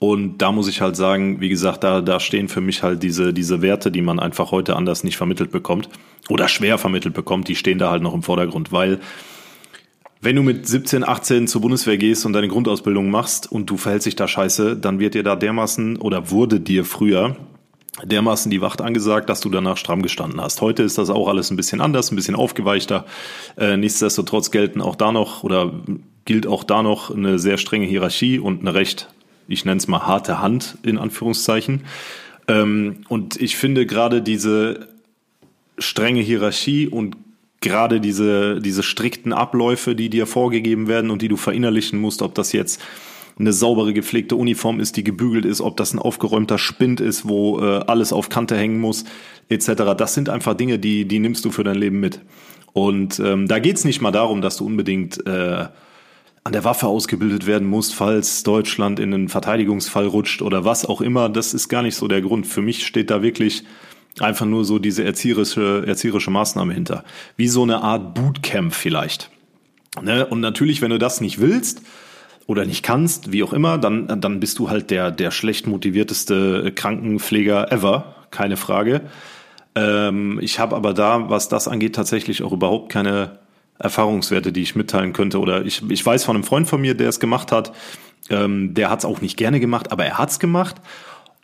[0.00, 3.34] Und da muss ich halt sagen, wie gesagt, da, da stehen für mich halt diese,
[3.34, 5.90] diese Werte, die man einfach heute anders nicht vermittelt bekommt
[6.30, 8.98] oder schwer vermittelt bekommt, die stehen da halt noch im Vordergrund, weil
[10.22, 14.06] wenn du mit 17, 18 zur Bundeswehr gehst und deine Grundausbildung machst und du verhältst
[14.06, 17.36] dich da scheiße, dann wird dir da dermaßen oder wurde dir früher
[18.02, 20.62] dermaßen die Wacht angesagt, dass du danach stramm gestanden hast.
[20.62, 23.04] Heute ist das auch alles ein bisschen anders, ein bisschen aufgeweichter.
[23.58, 25.72] Äh, nichtsdestotrotz gelten auch da noch oder
[26.24, 29.08] gilt auch da noch eine sehr strenge Hierarchie und eine recht,
[29.50, 31.82] ich nenne es mal harte Hand in Anführungszeichen.
[32.48, 34.88] Ähm, und ich finde gerade diese
[35.78, 37.16] strenge Hierarchie und
[37.60, 42.34] gerade diese, diese strikten Abläufe, die dir vorgegeben werden und die du verinnerlichen musst, ob
[42.34, 42.80] das jetzt
[43.38, 47.60] eine saubere gepflegte Uniform ist, die gebügelt ist, ob das ein aufgeräumter Spind ist, wo
[47.60, 49.04] äh, alles auf Kante hängen muss,
[49.48, 49.94] etc.
[49.96, 52.20] Das sind einfach Dinge, die, die nimmst du für dein Leben mit.
[52.72, 55.66] Und ähm, da geht's nicht mal darum, dass du unbedingt äh,
[56.44, 61.00] an der Waffe ausgebildet werden musst, falls Deutschland in einen Verteidigungsfall rutscht oder was auch
[61.00, 61.28] immer.
[61.28, 62.46] Das ist gar nicht so der Grund.
[62.46, 63.64] Für mich steht da wirklich
[64.18, 67.04] einfach nur so diese erzieherische, erzieherische Maßnahme hinter.
[67.36, 69.30] Wie so eine Art Bootcamp vielleicht.
[70.02, 70.26] Ne?
[70.26, 71.82] Und natürlich, wenn du das nicht willst
[72.46, 76.72] oder nicht kannst, wie auch immer, dann, dann bist du halt der, der schlecht motivierteste
[76.74, 79.02] Krankenpfleger ever, keine Frage.
[79.74, 83.38] Ähm, ich habe aber da, was das angeht, tatsächlich auch überhaupt keine
[83.80, 85.40] Erfahrungswerte, die ich mitteilen könnte.
[85.40, 87.72] Oder ich, ich weiß von einem Freund von mir, der es gemacht hat.
[88.28, 90.76] Ähm, der hat es auch nicht gerne gemacht, aber er hat es gemacht.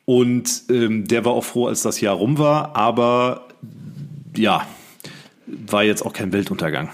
[0.04, 2.76] Und ähm, der war auch froh, als das Jahr rum war.
[2.76, 3.48] Aber
[4.36, 4.66] ja,
[5.46, 6.90] war jetzt auch kein Weltuntergang.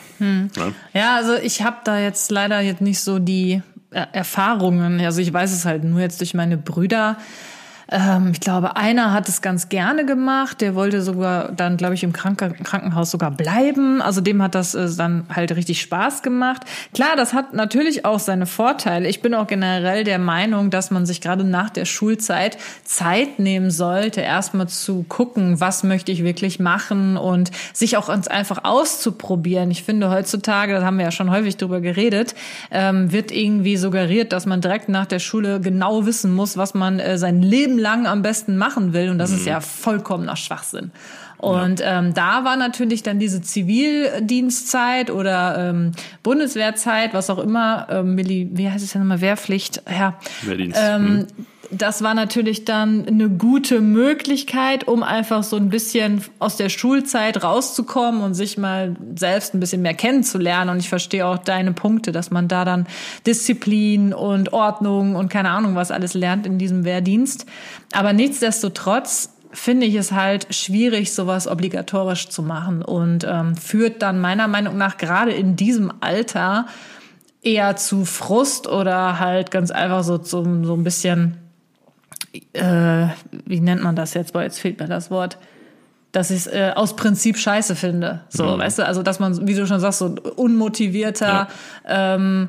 [0.57, 0.73] Ne?
[0.95, 5.01] Ja, also ich habe da jetzt leider jetzt nicht so die Erfahrungen.
[5.01, 7.19] Also ich weiß es halt nur jetzt durch meine Brüder.
[7.93, 10.61] Ähm, ich glaube, einer hat es ganz gerne gemacht.
[10.63, 14.01] Der wollte sogar dann, glaube ich, im Kranken Krankenhaus sogar bleiben.
[14.01, 16.63] Also dem hat das äh, dann halt richtig Spaß gemacht.
[16.95, 19.09] Klar, das hat natürlich auch seine Vorteile.
[19.09, 23.71] Ich bin auch generell der Meinung, dass man sich gerade nach der Schulzeit Zeit nehmen
[23.71, 29.71] sollte, erstmal zu gucken, was möchte ich wirklich machen und sich auch ganz einfach auszuprobieren.
[29.71, 32.35] Ich finde heutzutage, da haben wir ja schon häufig drüber geredet,
[32.71, 36.99] ähm, wird irgendwie suggeriert, dass man direkt nach der Schule genau wissen muss, was man
[36.99, 39.11] äh, sein Leben lang am besten machen will.
[39.11, 40.93] Und das ist ja vollkommener Schwachsinn.
[41.43, 45.91] Und ähm, da war natürlich dann diese Zivildienstzeit oder ähm,
[46.23, 50.21] Bundeswehrzeit, was auch immer, ähm, Milli, wie heißt es ja nochmal, Wehrpflicht, ja.
[50.43, 51.27] Wehrdienst, Ähm, hm.
[51.75, 57.43] Das war natürlich dann eine gute Möglichkeit, um einfach so ein bisschen aus der Schulzeit
[57.43, 60.71] rauszukommen und sich mal selbst ein bisschen mehr kennenzulernen.
[60.71, 62.87] Und ich verstehe auch deine Punkte, dass man da dann
[63.27, 67.47] Disziplin und Ordnung und keine Ahnung was alles lernt in diesem Wehrdienst.
[67.93, 74.21] Aber nichtsdestotrotz finde ich es halt schwierig, sowas obligatorisch zu machen und ähm, führt dann
[74.21, 76.67] meiner Meinung nach gerade in diesem Alter
[77.43, 81.39] eher zu Frust oder halt ganz einfach so zum so ein bisschen
[82.55, 83.09] äh,
[83.47, 84.33] wie nennt man das jetzt?
[84.33, 85.37] Boah, jetzt fehlt mir das Wort.
[86.13, 88.21] Dass ich es äh, aus Prinzip scheiße finde.
[88.29, 88.59] So, Mhm.
[88.59, 91.49] weißt du, also dass man, wie du schon sagst, so ein unmotivierter
[91.87, 92.49] ähm,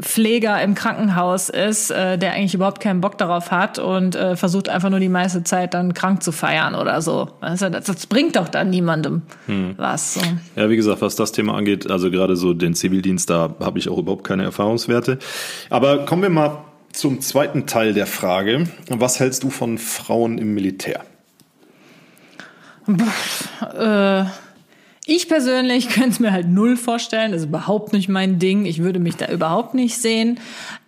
[0.00, 4.68] Pfleger im Krankenhaus ist, äh, der eigentlich überhaupt keinen Bock darauf hat und äh, versucht
[4.68, 7.28] einfach nur die meiste Zeit dann krank zu feiern oder so.
[7.40, 9.74] Das, das bringt doch dann niemandem Hm.
[9.76, 10.14] was.
[10.14, 10.20] So.
[10.56, 13.88] Ja, wie gesagt, was das Thema angeht, also gerade so den Zivildienst, da habe ich
[13.88, 15.18] auch überhaupt keine Erfahrungswerte.
[15.68, 16.58] Aber kommen wir mal
[16.92, 18.64] zum zweiten Teil der Frage.
[18.88, 21.04] Was hältst du von Frauen im Militär?
[23.78, 24.24] Äh,
[25.12, 27.32] Ich persönlich könnte es mir halt null vorstellen.
[27.32, 28.64] Das ist überhaupt nicht mein Ding.
[28.64, 30.38] Ich würde mich da überhaupt nicht sehen.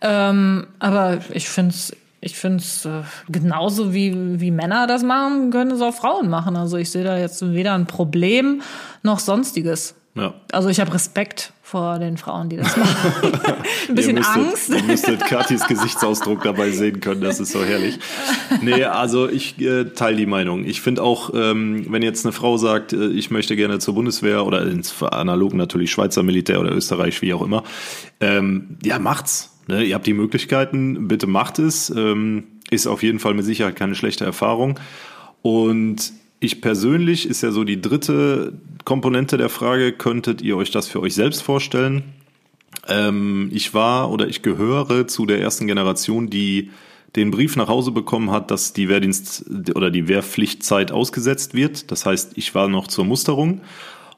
[0.01, 5.51] Ähm, aber ich finde es ich finde es äh, genauso wie, wie Männer das machen,
[5.51, 6.55] können es auch Frauen machen.
[6.55, 8.63] Also ich sehe da jetzt weder ein Problem
[9.03, 9.97] noch sonstiges.
[10.15, 10.35] Ja.
[10.53, 13.33] Also ich habe Respekt vor den Frauen, die das machen.
[13.89, 14.69] ein bisschen ihr müsstet, Angst.
[14.69, 17.99] Ihr müsstet Katis Gesichtsausdruck dabei sehen können, das ist so herrlich.
[18.61, 20.67] Nee, also ich äh, teile die Meinung.
[20.67, 24.45] Ich finde auch, ähm, wenn jetzt eine Frau sagt, äh, ich möchte gerne zur Bundeswehr
[24.45, 27.63] oder ins analog natürlich Schweizer Militär oder Österreich, wie auch immer,
[28.21, 29.57] ähm, ja, macht's.
[29.67, 29.83] Ne?
[29.85, 31.89] Ihr habt die Möglichkeiten, bitte macht es.
[31.89, 34.79] Ähm, ist auf jeden Fall mit Sicherheit keine schlechte Erfahrung.
[35.41, 36.13] Und
[36.43, 38.53] ich persönlich ist ja so die dritte
[38.85, 42.03] Komponente der Frage, könntet ihr euch das für euch selbst vorstellen?
[42.89, 46.71] Ähm, ich war oder ich gehöre zu der ersten Generation, die
[47.15, 49.45] den Brief nach Hause bekommen hat, dass die Wehrdienst
[49.77, 51.93] oder die Wehrpflichtzeit ausgesetzt wird.
[51.93, 53.61] Das heißt, ich war noch zur Musterung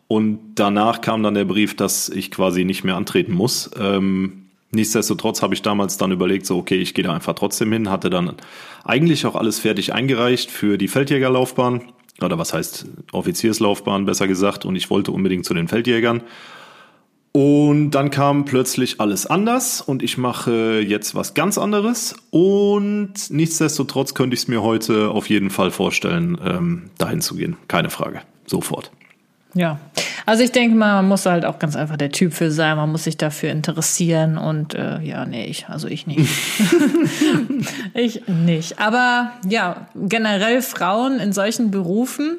[0.09, 3.71] und danach kam dann der Brief, dass ich quasi nicht mehr antreten muss.
[3.79, 7.91] Ähm, Nichtsdestotrotz habe ich damals dann überlegt, so okay, ich gehe da einfach trotzdem hin,
[7.91, 8.33] hatte dann
[8.83, 11.83] eigentlich auch alles fertig eingereicht für die Feldjägerlaufbahn
[12.21, 16.23] oder was heißt Offizierslaufbahn besser gesagt und ich wollte unbedingt zu den Feldjägern.
[17.33, 24.15] Und dann kam plötzlich alles anders und ich mache jetzt was ganz anderes und nichtsdestotrotz
[24.15, 27.57] könnte ich es mir heute auf jeden Fall vorstellen, ähm, dahin zu gehen.
[27.67, 28.21] Keine Frage.
[28.47, 28.93] Sofort.
[29.55, 29.79] Ja,
[30.27, 32.91] also ich denke mal, man muss halt auch ganz einfach der Typ für sein, man
[32.91, 36.29] muss sich dafür interessieren und äh, ja, nee, ich, also ich nicht.
[37.95, 38.79] ich nicht.
[38.79, 42.39] Aber ja, generell Frauen in solchen Berufen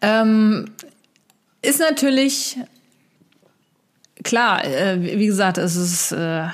[0.00, 0.70] ähm,
[1.60, 2.58] ist natürlich
[4.24, 6.46] klar, äh, wie gesagt, es ist äh,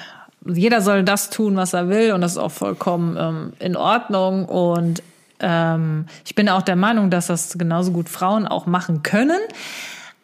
[0.44, 4.44] jeder soll das tun, was er will und das ist auch vollkommen ähm, in Ordnung
[4.46, 5.02] und
[5.42, 9.40] ähm, ich bin auch der Meinung, dass das genauso gut Frauen auch machen können.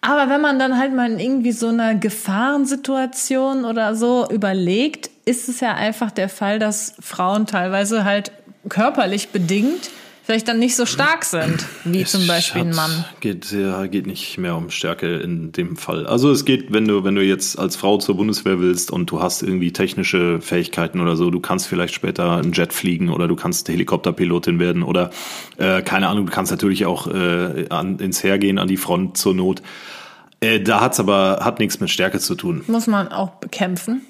[0.01, 5.49] Aber wenn man dann halt mal in irgendwie so einer Gefahrensituation oder so überlegt, ist
[5.49, 8.33] es ja einfach der Fall, dass Frauen teilweise halt
[8.69, 9.91] körperlich bedingt
[10.29, 13.07] vielleicht dann nicht so stark sind, wie es zum Beispiel ein Mann.
[13.21, 16.07] Geht, ja, geht nicht mehr um Stärke in dem Fall.
[16.07, 19.23] Also es geht, wenn du, wenn du jetzt als Frau zur Bundeswehr willst und du
[19.23, 23.37] hast irgendwie technische Fähigkeiten oder so, du kannst vielleicht später einen Jet fliegen oder du
[23.37, 25.09] kannst Helikopterpilotin werden oder
[25.57, 29.17] äh, keine Ahnung, du kannst natürlich auch äh, an, ins Heer gehen, an die Front
[29.17, 29.63] zur Not.
[30.41, 32.65] Äh, da hat's aber hat nichts mit Stärke zu tun.
[32.67, 34.03] Muss man auch bekämpfen?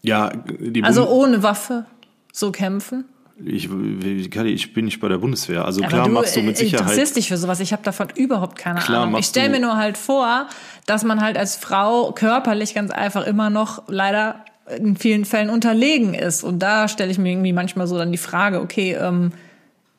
[0.00, 1.84] Ja, die also ohne Waffe
[2.32, 3.04] so kämpfen?
[3.42, 5.64] Ich, ich bin nicht bei der Bundeswehr.
[5.64, 6.80] Also klar du, machst du mit Sicherheit.
[6.80, 7.58] Du interessierst dich für sowas.
[7.60, 9.18] Ich habe davon überhaupt keine klar Ahnung.
[9.18, 10.48] Ich stelle mir nur halt vor,
[10.86, 14.44] dass man halt als Frau körperlich ganz einfach immer noch leider
[14.78, 16.44] in vielen Fällen unterlegen ist.
[16.44, 19.32] Und da stelle ich mir irgendwie manchmal so dann die Frage, okay, ähm,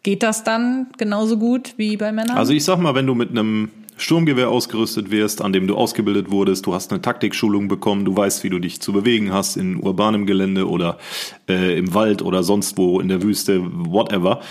[0.03, 2.37] geht das dann genauso gut wie bei Männern?
[2.37, 6.29] Also ich sag mal, wenn du mit einem Sturmgewehr ausgerüstet wirst, an dem du ausgebildet
[6.29, 9.77] wurdest, du hast eine Taktikschulung bekommen, du weißt, wie du dich zu bewegen hast in
[9.77, 10.97] urbanem Gelände oder
[11.47, 14.41] äh, im Wald oder sonst wo in der Wüste, whatever,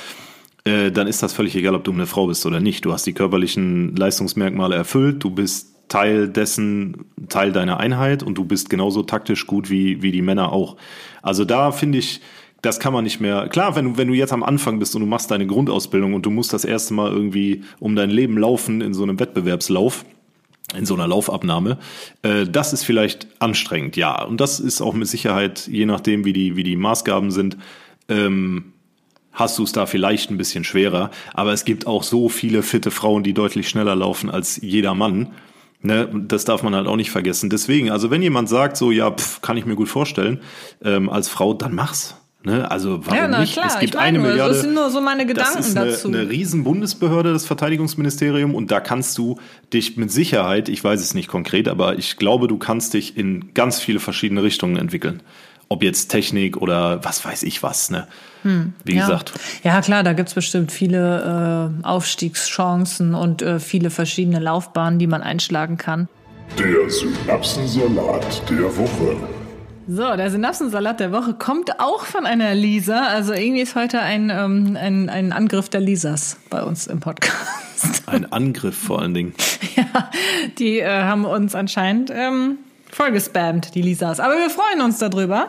[0.64, 2.84] äh, dann ist das völlig egal, ob du eine Frau bist oder nicht.
[2.84, 8.44] Du hast die körperlichen Leistungsmerkmale erfüllt, du bist Teil dessen, Teil deiner Einheit und du
[8.44, 10.76] bist genauso taktisch gut wie, wie die Männer auch.
[11.22, 12.20] Also da finde ich,
[12.64, 13.48] das kann man nicht mehr.
[13.48, 16.24] Klar, wenn du, wenn du jetzt am Anfang bist und du machst deine Grundausbildung und
[16.26, 20.04] du musst das erste Mal irgendwie um dein Leben laufen in so einem Wettbewerbslauf,
[20.76, 21.78] in so einer Laufabnahme,
[22.22, 24.22] äh, das ist vielleicht anstrengend, ja.
[24.22, 27.56] Und das ist auch mit Sicherheit, je nachdem, wie die, wie die Maßgaben sind,
[28.08, 28.72] ähm,
[29.32, 31.10] hast du es da vielleicht ein bisschen schwerer.
[31.34, 35.32] Aber es gibt auch so viele fitte Frauen, die deutlich schneller laufen als jeder Mann.
[35.82, 37.50] Ne, das darf man halt auch nicht vergessen.
[37.50, 40.40] Deswegen, also wenn jemand sagt, so ja, pff, kann ich mir gut vorstellen,
[40.82, 42.16] ähm, als Frau, dann mach's.
[42.44, 42.70] Ne?
[42.70, 43.54] Also warum ja, na, nicht?
[43.54, 44.52] Klar, es gibt ich eine meine, Milliarde.
[44.52, 46.08] Das sind nur so meine Gedanken das ist eine, dazu.
[46.08, 49.38] eine riesen Bundesbehörde, das Verteidigungsministerium, und da kannst du
[49.72, 53.54] dich mit Sicherheit, ich weiß es nicht konkret, aber ich glaube, du kannst dich in
[53.54, 55.22] ganz viele verschiedene Richtungen entwickeln.
[55.70, 58.06] Ob jetzt Technik oder was weiß ich was, ne?
[58.42, 59.06] Hm, Wie ja.
[59.06, 59.32] gesagt.
[59.62, 65.22] Ja, klar, da gibt's bestimmt viele äh, Aufstiegschancen und äh, viele verschiedene Laufbahnen, die man
[65.22, 66.08] einschlagen kann.
[66.58, 69.16] Der Synapsensalat der Woche.
[69.86, 73.06] So, der Synapsensalat der Woche kommt auch von einer Lisa.
[73.08, 78.02] Also irgendwie ist heute ein, ähm, ein, ein Angriff der Lisas bei uns im Podcast.
[78.06, 79.34] Ein Angriff vor allen Dingen.
[79.76, 80.10] ja,
[80.58, 82.58] die äh, haben uns anscheinend ähm,
[82.94, 84.20] voll gespammt, die Lisas.
[84.20, 85.48] Aber wir freuen uns darüber.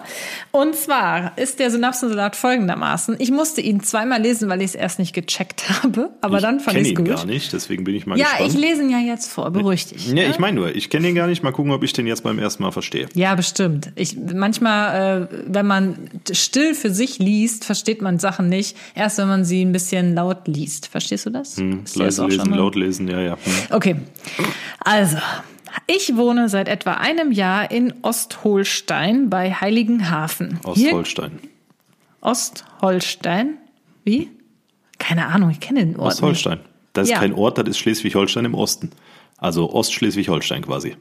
[0.51, 3.15] Und zwar ist der Synapsensalat folgendermaßen.
[3.19, 6.09] Ich musste ihn zweimal lesen, weil ich es erst nicht gecheckt habe.
[6.21, 7.07] Aber ich dann fand ich es ihn gut.
[7.07, 8.49] gar nicht, deswegen bin ich mal ja, gespannt.
[8.49, 9.51] ich lese ihn ja jetzt vor.
[9.51, 10.07] Beruhig dich.
[10.07, 11.43] Ja, ich meine nur, ich kenne ihn gar nicht.
[11.43, 13.07] Mal gucken, ob ich den jetzt beim ersten Mal verstehe.
[13.13, 13.91] Ja, bestimmt.
[13.95, 18.75] Ich, manchmal, äh, wenn man still für sich liest, versteht man Sachen nicht.
[18.95, 20.87] Erst wenn man sie ein bisschen laut liest.
[20.87, 21.57] Verstehst du das?
[21.57, 23.33] Hm, Leise lesen, laut lesen, ja, ja.
[23.33, 23.53] Hm.
[23.69, 23.95] Okay,
[24.79, 25.17] also.
[25.87, 30.59] Ich wohne seit etwa einem Jahr in Ostholstein bei Heiligenhafen.
[30.73, 31.39] Hier- Ostholstein.
[32.21, 33.57] Ostholstein?
[34.03, 34.29] Wie?
[34.97, 36.59] Keine Ahnung, ich kenne den Ort Ostholstein.
[36.93, 37.19] Das ist Ja.
[37.19, 38.91] kein Ort, das ist Schleswig-Holstein im Osten.
[39.37, 40.95] Also Ostschleswig-Holstein quasi.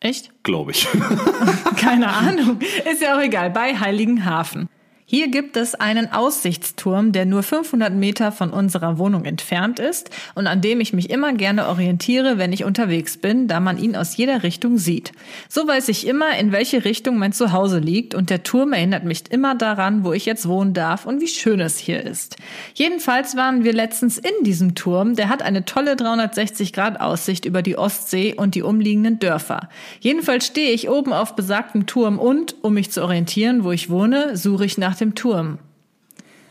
[0.00, 0.30] Echt?
[0.42, 0.88] glaube ich.
[1.76, 2.58] Keine Ahnung.
[2.90, 3.50] Ist ja auch egal.
[3.50, 4.68] Bei Heiligenhafen.
[5.14, 10.46] Hier gibt es einen Aussichtsturm, der nur 500 Meter von unserer Wohnung entfernt ist und
[10.46, 14.16] an dem ich mich immer gerne orientiere, wenn ich unterwegs bin, da man ihn aus
[14.16, 15.12] jeder Richtung sieht.
[15.50, 19.24] So weiß ich immer, in welche Richtung mein Zuhause liegt und der Turm erinnert mich
[19.28, 22.36] immer daran, wo ich jetzt wohnen darf und wie schön es hier ist.
[22.72, 28.32] Jedenfalls waren wir letztens in diesem Turm, der hat eine tolle 360-Grad-Aussicht über die Ostsee
[28.34, 29.68] und die umliegenden Dörfer.
[30.00, 34.38] Jedenfalls stehe ich oben auf besagtem Turm und, um mich zu orientieren, wo ich wohne,
[34.38, 35.58] suche ich nach dem Turm,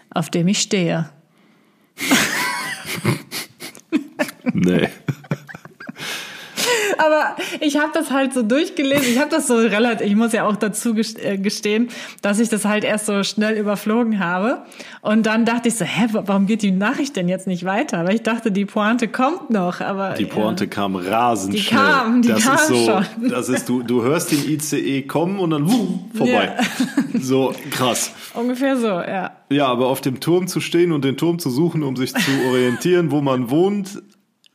[0.09, 1.09] auf dem ich stehe.
[4.53, 4.89] nee.
[6.97, 9.07] Aber ich habe das halt so durchgelesen.
[9.13, 11.89] Ich habe das so relativ, ich muss ja auch dazu äh, gestehen,
[12.21, 14.61] dass ich das halt erst so schnell überflogen habe.
[15.01, 18.05] Und dann dachte ich so, hä, wa- warum geht die Nachricht denn jetzt nicht weiter?
[18.05, 19.81] Weil ich dachte, die Pointe kommt noch.
[19.81, 21.79] Aber Die Pointe kam rasend Die schnell.
[21.81, 23.05] kam, die das kam ist so, schon.
[23.29, 26.51] Das ist, du, du hörst den ICE kommen und dann wuh, vorbei.
[27.23, 28.11] So krass.
[28.33, 29.31] ja, ungefähr so, ja.
[29.49, 32.31] Ja, aber auf dem Turm zu stehen und den Turm zu suchen, um sich zu
[32.49, 34.01] orientieren, wo man wohnt,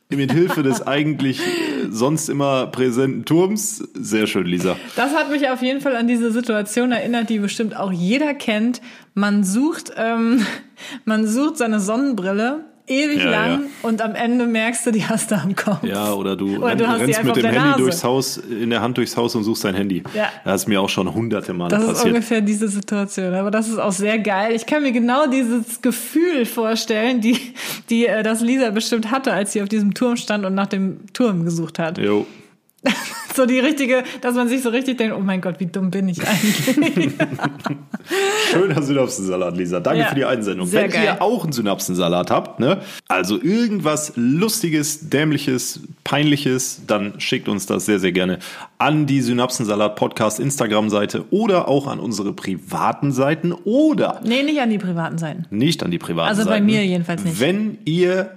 [0.09, 1.41] mit Hilfe des eigentlich
[1.89, 3.79] sonst immer präsenten Turms.
[3.93, 4.77] Sehr schön, Lisa.
[4.95, 8.81] Das hat mich auf jeden Fall an diese Situation erinnert, die bestimmt auch jeder kennt.
[9.13, 10.45] Man sucht, ähm,
[11.05, 13.59] man sucht seine Sonnenbrille ewig Ja, lang ja.
[13.83, 15.83] und am Ende merkst du, die hast du am Kopf.
[15.83, 17.77] Ja, oder du, Oder du rennst mit dem Handy Nase.
[17.79, 20.03] durchs Haus, in der Hand durchs Haus und suchst dein Handy.
[20.13, 20.29] Ja.
[20.45, 22.07] Das ist mir auch schon hunderte Male Das ist passiert.
[22.07, 24.55] ungefähr diese Situation, aber das ist auch sehr geil.
[24.55, 27.37] Ich kann mir genau dieses Gefühl vorstellen, die,
[27.89, 30.99] die äh, das Lisa bestimmt hatte, als sie auf diesem Turm stand und nach dem
[31.13, 31.97] Turm gesucht hat.
[31.97, 32.25] Jo.
[33.35, 36.09] So die richtige, dass man sich so richtig denkt, oh mein Gott, wie dumm bin
[36.09, 37.11] ich eigentlich?
[38.51, 39.79] Schöner Synapsensalat, Lisa.
[39.79, 40.71] Danke Ja, für die Einsendung.
[40.71, 41.03] Wenn geil.
[41.03, 42.81] ihr auch einen Synapsensalat habt, ne?
[43.07, 48.39] also irgendwas Lustiges, Dämliches, Peinliches, dann schickt uns das sehr, sehr gerne
[48.79, 54.69] an die Synapsensalat Podcast Instagram-Seite oder auch an unsere privaten Seiten oder nee, nicht an
[54.69, 55.45] die privaten Seiten.
[55.49, 56.65] nicht an die privaten Also bei Seiten.
[56.65, 57.39] mir jedenfalls nicht.
[57.39, 58.31] Wenn ihr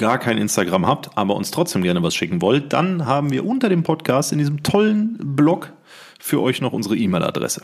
[0.00, 3.68] gar kein Instagram habt, aber uns trotzdem gerne was schicken wollt, dann haben wir unter
[3.68, 5.72] dem Podcast in diesem tollen Blog
[6.18, 7.62] für euch noch unsere E-Mail-Adresse.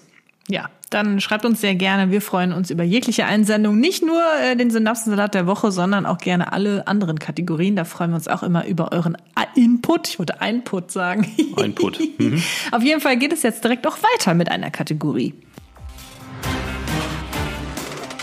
[0.49, 2.13] Ja, dann schreibt uns sehr gerne.
[2.13, 3.81] Wir freuen uns über jegliche Einsendung.
[3.81, 7.75] Nicht nur äh, den Synapsensalat der Woche, sondern auch gerne alle anderen Kategorien.
[7.75, 9.17] Da freuen wir uns auch immer über euren
[9.57, 10.07] Input.
[10.07, 11.27] Ich wollte Input sagen.
[11.57, 11.99] Input.
[12.19, 12.41] Mhm.
[12.71, 15.35] Auf jeden Fall geht es jetzt direkt auch weiter mit einer Kategorie.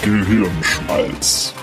[0.01, 1.53] Gehirnschmalz.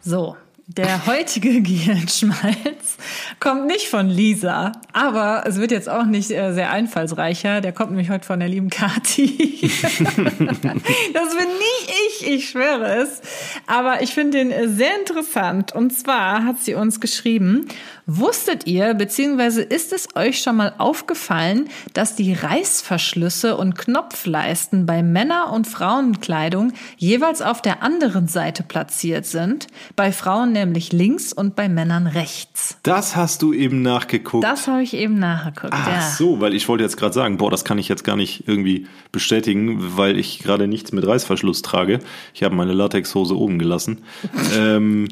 [0.00, 0.36] So,
[0.66, 2.96] der heutige Gehirnschmalz
[3.40, 7.60] kommt nicht von Lisa, aber es wird jetzt auch nicht äh, sehr einfallsreicher.
[7.60, 9.60] Der kommt nämlich heute von der lieben Kati.
[9.62, 13.20] das bin nicht ich, ich schwöre es.
[13.66, 15.74] Aber ich finde den äh, sehr interessant.
[15.74, 17.66] Und zwar hat sie uns geschrieben,
[18.06, 25.02] wusstet ihr, beziehungsweise ist es euch schon mal aufgefallen, dass die Reißverschlüsse und Knopfleisten bei
[25.02, 29.66] Männer- und Frauenkleidung jeweils auf der anderen Seite platziert sind?
[29.96, 32.76] Bei Frauen nämlich links und bei Männern rechts.
[32.82, 34.44] Das hast du eben nachgeguckt.
[34.44, 35.72] Das habe ich eben nachgeguckt.
[35.72, 36.10] Ach ja.
[36.10, 38.86] so, weil ich wollte jetzt gerade sagen, boah, das kann ich jetzt gar nicht irgendwie
[39.12, 42.00] bestätigen, weil ich gerade nichts mit Reißverschluss trage.
[42.34, 44.02] Ich habe meine Latexhose oben gelassen.
[44.54, 45.08] ähm,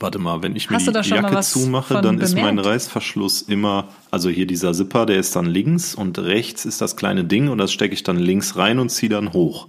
[0.00, 2.66] warte mal, wenn ich mir die Jacke zumache, dann ist mein bemerkt?
[2.70, 7.22] Reißverschluss immer, also hier dieser Zipper, der ist dann links und rechts ist das kleine
[7.22, 9.68] Ding und das stecke ich dann links rein und ziehe dann hoch.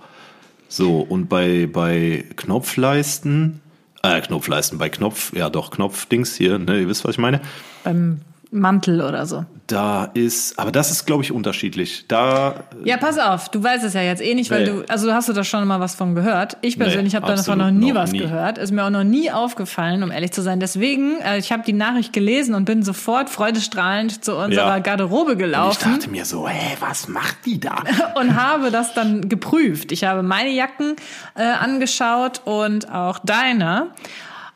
[0.67, 3.61] So, und bei, bei Knopfleisten,
[4.03, 7.41] äh, Knopfleisten, bei Knopf, ja doch, Knopfdings hier, ne, ihr wisst, was ich meine.
[7.83, 8.21] Beim
[8.51, 9.45] Mantel oder so.
[9.67, 12.05] Da ist, aber das ist, glaube ich, unterschiedlich.
[12.07, 14.65] Da, Ja, pass auf, du weißt es ja jetzt eh nicht, weil Nee.
[14.71, 16.57] du, also hast du da schon mal was von gehört.
[16.61, 18.17] Ich persönlich Nee, habe davon noch nie noch was nie.
[18.17, 18.57] gehört.
[18.57, 20.59] Ist mir auch noch nie aufgefallen, um ehrlich zu sein.
[20.59, 24.79] Deswegen, äh, ich habe die Nachricht gelesen und bin sofort freudestrahlend zu unserer Ja.
[24.79, 27.83] Garderobe ich gelaufen dachte mir so, hä, was macht die da?
[28.19, 29.91] und habe das dann geprüft.
[29.91, 30.95] Ich habe meine Jacken
[31.35, 33.89] äh, angeschaut und auch deine.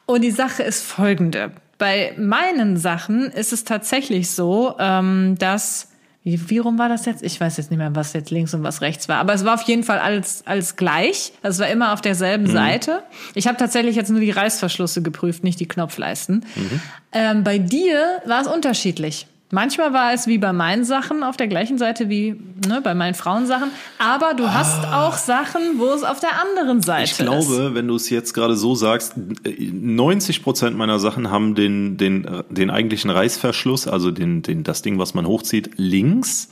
[0.08, 1.52] Und die Sache ist folgende.
[1.84, 5.90] Bei meinen Sachen ist es tatsächlich so, ähm, dass
[6.24, 7.22] wie, wie rum war das jetzt?
[7.22, 9.18] Ich weiß jetzt nicht mehr, was jetzt links und was rechts war.
[9.18, 11.34] Aber es war auf jeden Fall alles, alles gleich.
[11.42, 12.52] Es war immer auf derselben Mhm.
[12.54, 13.04] Seite.
[13.36, 16.46] Ich habe tatsächlich jetzt nur die Reißverschlüsse geprüft, nicht die Knopfleisten.
[16.56, 16.82] Mhm.
[17.12, 19.28] Ähm, bei dir war es unterschiedlich.
[19.54, 22.36] Manchmal war es wie bei meinen Sachen auf der gleichen Seite wie
[22.68, 23.70] ne, bei meinen Frauensachen.
[23.99, 27.04] Aber du hast auch Sachen, wo es auf der anderen Seite Ah.
[27.04, 27.18] Ich ist.
[27.20, 32.28] glaube, wenn du es jetzt gerade so sagst, 90 Prozent meiner Sachen haben den, den,
[32.49, 36.49] den eigentlichen Reißverschluss, also den, den, das Ding, was man hochzieht, links.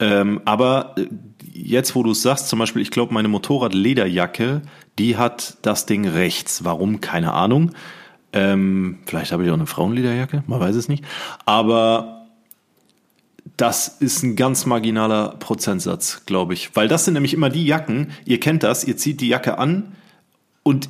[0.00, 1.06] Ähm, aber äh,
[1.52, 4.62] jetzt, wo du es sagst, zum Beispiel, ich glaube, meine Motorradlederjacke,
[4.98, 6.64] die hat das Ding rechts.
[6.64, 7.00] Warum?
[7.02, 7.72] Keine Ahnung.
[8.32, 11.04] Ähm, vielleicht habe ich auch eine Frauenlederjacke, man weiß es nicht.
[11.46, 12.26] Aber
[13.56, 16.74] das ist ein ganz marginaler Prozentsatz, glaube ich.
[16.76, 19.96] Weil das sind nämlich immer die Jacken, ihr kennt das, ihr zieht die Jacke an
[20.62, 20.88] und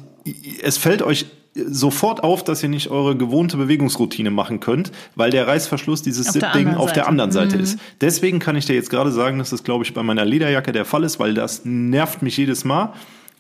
[0.63, 5.47] es fällt euch sofort auf, dass ihr nicht eure gewohnte Bewegungsroutine machen könnt, weil der
[5.47, 7.79] Reißverschluss dieses Zip-Ding auf der anderen Seite ist.
[8.01, 10.85] Deswegen kann ich dir jetzt gerade sagen, dass das, glaube ich, bei meiner Lederjacke der
[10.85, 12.93] Fall ist, weil das nervt mich jedes Mal.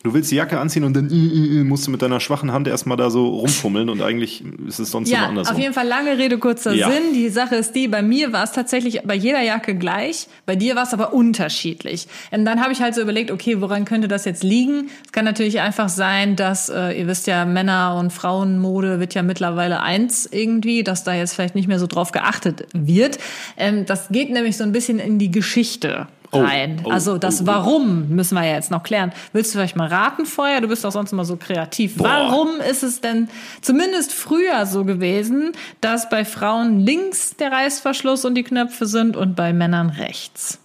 [0.04, 2.68] Du willst die Jacke anziehen und dann äh, äh, musst du mit deiner schwachen Hand
[2.68, 5.56] erstmal da so rumfummeln und eigentlich ist es sonst immer Ja, andersrum.
[5.56, 6.88] auf jeden Fall lange Rede, kurzer Ja.
[6.88, 7.14] Sinn.
[7.14, 10.76] Die Sache ist die, bei mir war es tatsächlich bei jeder Jacke gleich, bei dir
[10.76, 12.06] war es aber unterschiedlich.
[12.30, 14.88] Und dann habe ich halt so überlegt, okay, woran könnte das jetzt liegen?
[15.04, 19.22] Es kann natürlich einfach sein, dass, äh, ihr wisst ja, Männer- und Frauenmode wird ja
[19.24, 23.18] mittlerweile eins irgendwie, dass da jetzt vielleicht nicht mehr so drauf geachtet wird.
[23.56, 26.82] Ähm, das geht nämlich so ein bisschen in die Geschichte rein.
[26.84, 27.46] oh, also das oh, oh.
[27.46, 29.12] Warum müssen wir ja jetzt noch klären.
[29.32, 30.60] Willst du vielleicht mal raten vorher?
[30.60, 31.96] Du bist doch sonst immer so kreativ.
[31.96, 32.04] Boah.
[32.04, 33.28] Warum ist es denn
[33.60, 39.36] zumindest früher so gewesen, dass bei Frauen links der Reißverschluss und die Knöpfe sind und
[39.36, 40.58] bei Männern rechts?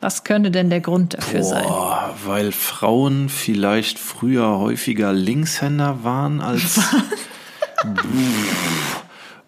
[0.00, 1.64] Was könnte denn der Grund dafür sein?
[1.66, 6.78] Boah, weil Frauen vielleicht früher häufiger Linkshänder waren als.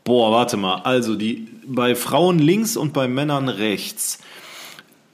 [0.04, 0.76] Boah, warte mal.
[0.76, 4.18] Also die bei Frauen links und bei Männern rechts.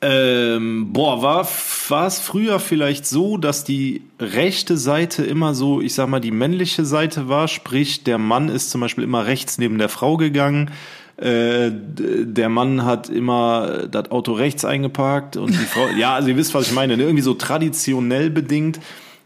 [0.05, 1.49] Ähm, boah, war,
[1.89, 6.33] war es früher vielleicht so, dass die rechte Seite immer so, ich sag mal, die
[6.33, 10.73] männliche Seite war, sprich, der Mann ist zum Beispiel immer rechts neben der Frau gegangen,
[11.19, 16.37] äh, der Mann hat immer das Auto rechts eingeparkt und die Frau, ja, also ihr
[16.37, 17.05] wisst, was ich meine, ne?
[17.05, 18.81] irgendwie so traditionell bedingt,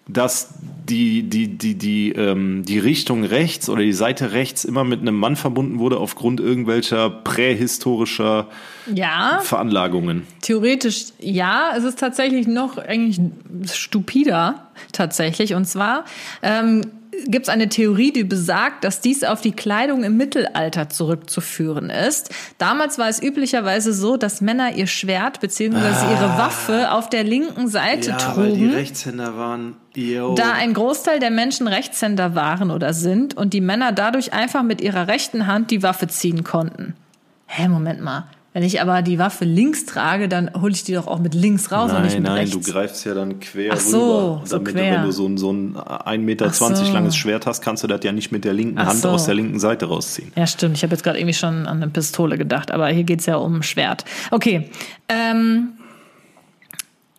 [0.09, 0.55] dass
[0.89, 5.19] die, die, die, die, ähm, die Richtung rechts oder die Seite rechts immer mit einem
[5.19, 8.47] Mann verbunden wurde aufgrund irgendwelcher prähistorischer
[8.95, 10.23] Ja, Veranlagungen.
[10.43, 11.73] theoretisch ja.
[11.77, 13.19] Es ist tatsächlich noch eigentlich
[13.73, 15.55] stupider tatsächlich.
[15.55, 16.05] Und zwar
[16.43, 16.83] ähm,
[17.27, 22.31] gibt es eine Theorie, die besagt, dass dies auf die Kleidung im Mittelalter zurückzuführen ist.
[22.59, 25.77] Damals war es üblicherweise so, dass Männer ihr Schwert bzw.
[25.77, 28.71] ihre Waffe auf der linken Seite trugen.
[28.71, 29.77] Rechtshänder waren.
[29.95, 30.35] Yo.
[30.35, 34.81] Da ein Großteil der Menschen Rechtshänder waren oder sind und die Männer dadurch einfach mit
[34.81, 36.95] ihrer rechten Hand die Waffe ziehen konnten.
[37.47, 38.25] Hä, Moment mal.
[38.57, 41.71] Wenn ich aber die Waffe links trage, dann hole ich die doch auch mit links
[41.71, 42.53] raus und nicht Nein, mit nein, rechts.
[42.59, 44.43] du greifst ja dann quer Ach so, rüber.
[44.47, 44.91] so Damit quer.
[44.93, 46.91] Du, wenn du so ein, so ein 1,20 Meter so.
[46.91, 49.11] langes Schwert hast, kannst du das ja nicht mit der linken Ach Hand so.
[49.11, 50.33] aus der linken Seite rausziehen.
[50.37, 50.79] Ja, stimmt.
[50.79, 53.57] Ich habe jetzt gerade irgendwie schon an eine Pistole gedacht, aber hier geht's ja um
[53.57, 54.07] ein Schwert.
[54.31, 54.71] Okay.
[55.11, 55.73] Ähm,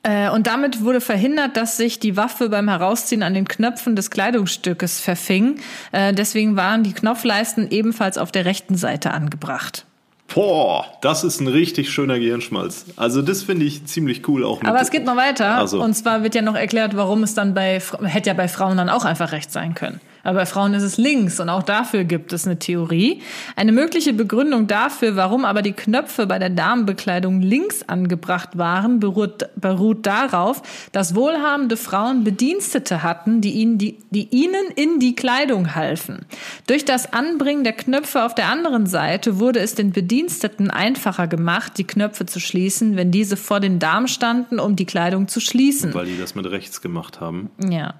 [0.01, 4.09] äh, und damit wurde verhindert, dass sich die Waffe beim Herausziehen an den Knöpfen des
[4.09, 5.59] Kleidungsstückes verfing.
[5.91, 9.85] Äh, deswegen waren die Knopfleisten ebenfalls auf der rechten Seite angebracht.
[10.33, 12.85] Boah, das ist ein richtig schöner Gehirnschmalz.
[12.95, 14.61] Also das finde ich ziemlich cool auch.
[14.63, 15.55] Aber es geht noch weiter.
[15.55, 15.81] Also.
[15.81, 18.89] Und zwar wird ja noch erklärt, warum es dann bei, hätte ja bei Frauen dann
[18.89, 20.01] auch einfach rechts sein können.
[20.23, 23.21] Aber bei Frauen ist es links und auch dafür gibt es eine Theorie.
[23.55, 29.49] Eine mögliche Begründung dafür, warum aber die Knöpfe bei der Damenbekleidung links angebracht waren, beruht,
[29.55, 30.61] beruht darauf,
[30.91, 36.25] dass wohlhabende Frauen Bedienstete hatten, die ihnen, die, die ihnen in die Kleidung halfen.
[36.67, 41.73] Durch das Anbringen der Knöpfe auf der anderen Seite wurde es den Bediensteten einfacher gemacht,
[41.77, 45.93] die Knöpfe zu schließen, wenn diese vor den Damen standen, um die Kleidung zu schließen.
[45.93, 47.49] Weil die das mit rechts gemacht haben.
[47.69, 47.95] Ja.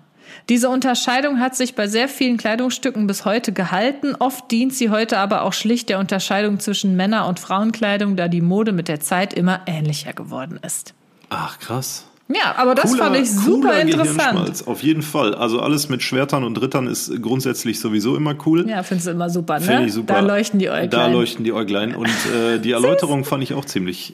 [0.49, 4.15] Diese Unterscheidung hat sich bei sehr vielen Kleidungsstücken bis heute gehalten.
[4.17, 8.41] Oft dient sie heute aber auch schlicht der Unterscheidung zwischen Männer- und Frauenkleidung, da die
[8.41, 10.93] Mode mit der Zeit immer ähnlicher geworden ist.
[11.29, 12.05] Ach, krass.
[12.29, 14.67] Ja, aber das Cooler- fand ich super interessant.
[14.67, 15.33] Auf jeden Fall.
[15.33, 18.67] Also alles mit Schwertern und Rittern ist grundsätzlich sowieso immer cool.
[18.69, 19.65] Ja, findest du immer super, ne?
[19.65, 20.15] Finde ich super.
[20.15, 20.89] Da leuchten die Äuglein.
[20.89, 21.95] Da leuchten die Äuglein.
[21.95, 24.13] Und äh, die Erläuterung fand ich auch ziemlich,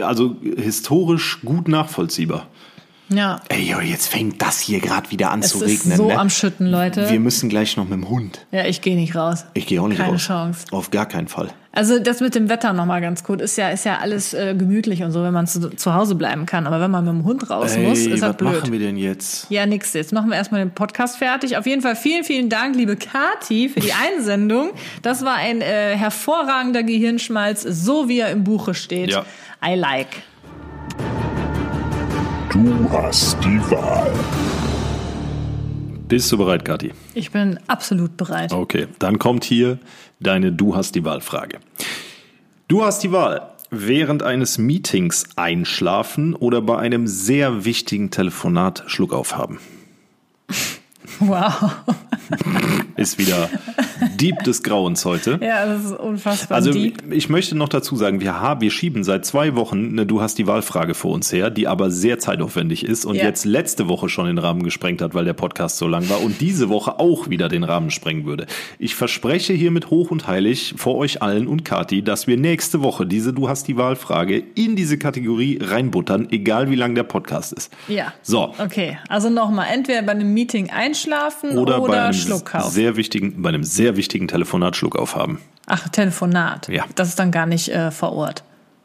[0.00, 2.46] also historisch gut nachvollziehbar.
[3.08, 3.40] Ja.
[3.48, 5.96] Ey, jo, jetzt fängt das hier gerade wieder an Es zu ist regnen.
[5.96, 6.18] so ne?
[6.18, 7.10] am Schütten, Leute.
[7.10, 8.46] Wir müssen gleich noch mit dem Hund.
[8.50, 9.44] ja, ich gehe nicht raus.
[9.54, 10.22] Ich gehe auch nicht Keine raus.
[10.22, 10.66] Chance.
[10.70, 11.48] Auf gar keinen Fall.
[11.70, 13.40] Also das mit dem Wetter nochmal ganz gut.
[13.40, 16.44] Ist ja, ist ja alles äh, gemütlich und so, wenn man zu, zu Hause bleiben
[16.44, 16.66] kann.
[16.66, 18.54] Aber wenn man mit dem Hund raus muss, ist das was blöd.
[18.54, 19.48] machen wir denn jetzt?
[19.50, 19.92] Ja, nix.
[19.92, 21.56] Jetzt machen wir erstmal den Podcast fertig.
[21.56, 24.70] Auf jeden Fall vielen, vielen Dank, liebe Kati, für die Einsendung.
[25.02, 29.10] Das war ein äh, hervorragender Gehirnschmalz, so wie er im Buche steht.
[29.10, 29.24] Ja.
[29.64, 30.08] I like.
[32.50, 34.10] Du hast die Wahl.
[36.08, 36.92] Bist du bereit, Kathi?
[37.12, 38.52] Ich bin absolut bereit.
[38.52, 39.78] Okay, dann kommt hier
[40.18, 41.58] deine Du hast die Wahl-Frage.
[42.66, 43.50] Du hast die Wahl.
[43.70, 49.58] Während eines Meetings einschlafen oder bei einem sehr wichtigen Telefonat Schluck aufhaben.
[51.20, 51.72] Wow.
[52.96, 53.48] Ist wieder
[54.16, 55.38] Dieb des Grauens heute.
[55.42, 57.12] Ja, das ist unfassbar Also deep.
[57.12, 60.36] ich möchte noch dazu sagen, wir haben, wir schieben seit zwei Wochen eine Du hast
[60.38, 63.24] die Wahlfrage vor uns her, die aber sehr zeitaufwendig ist und Ja.
[63.24, 66.40] jetzt letzte Woche schon den Rahmen gesprengt hat, weil der Podcast so lang war und
[66.40, 68.46] diese Woche auch wieder den Rahmen sprengen würde.
[68.78, 73.06] Ich verspreche hiermit hoch und heilig vor euch allen und Kati, dass wir nächste Woche
[73.06, 77.72] diese Du hast die Wahlfrage in diese Kategorie reinbuttern, egal wie lang der Podcast ist.
[77.88, 78.12] Ja.
[78.22, 78.54] So.
[78.58, 81.07] Okay, also nochmal, entweder bei einem Meeting einschlafen
[81.56, 85.40] Oder, oder, bei einem sehr wichtigen, bei einem sehr wichtigen Telefonat Schluck aufhaben.
[85.66, 86.68] Ach, Telefonat.
[86.68, 86.84] Ja.
[86.94, 88.42] Das ist dann gar nicht äh, vor Ort.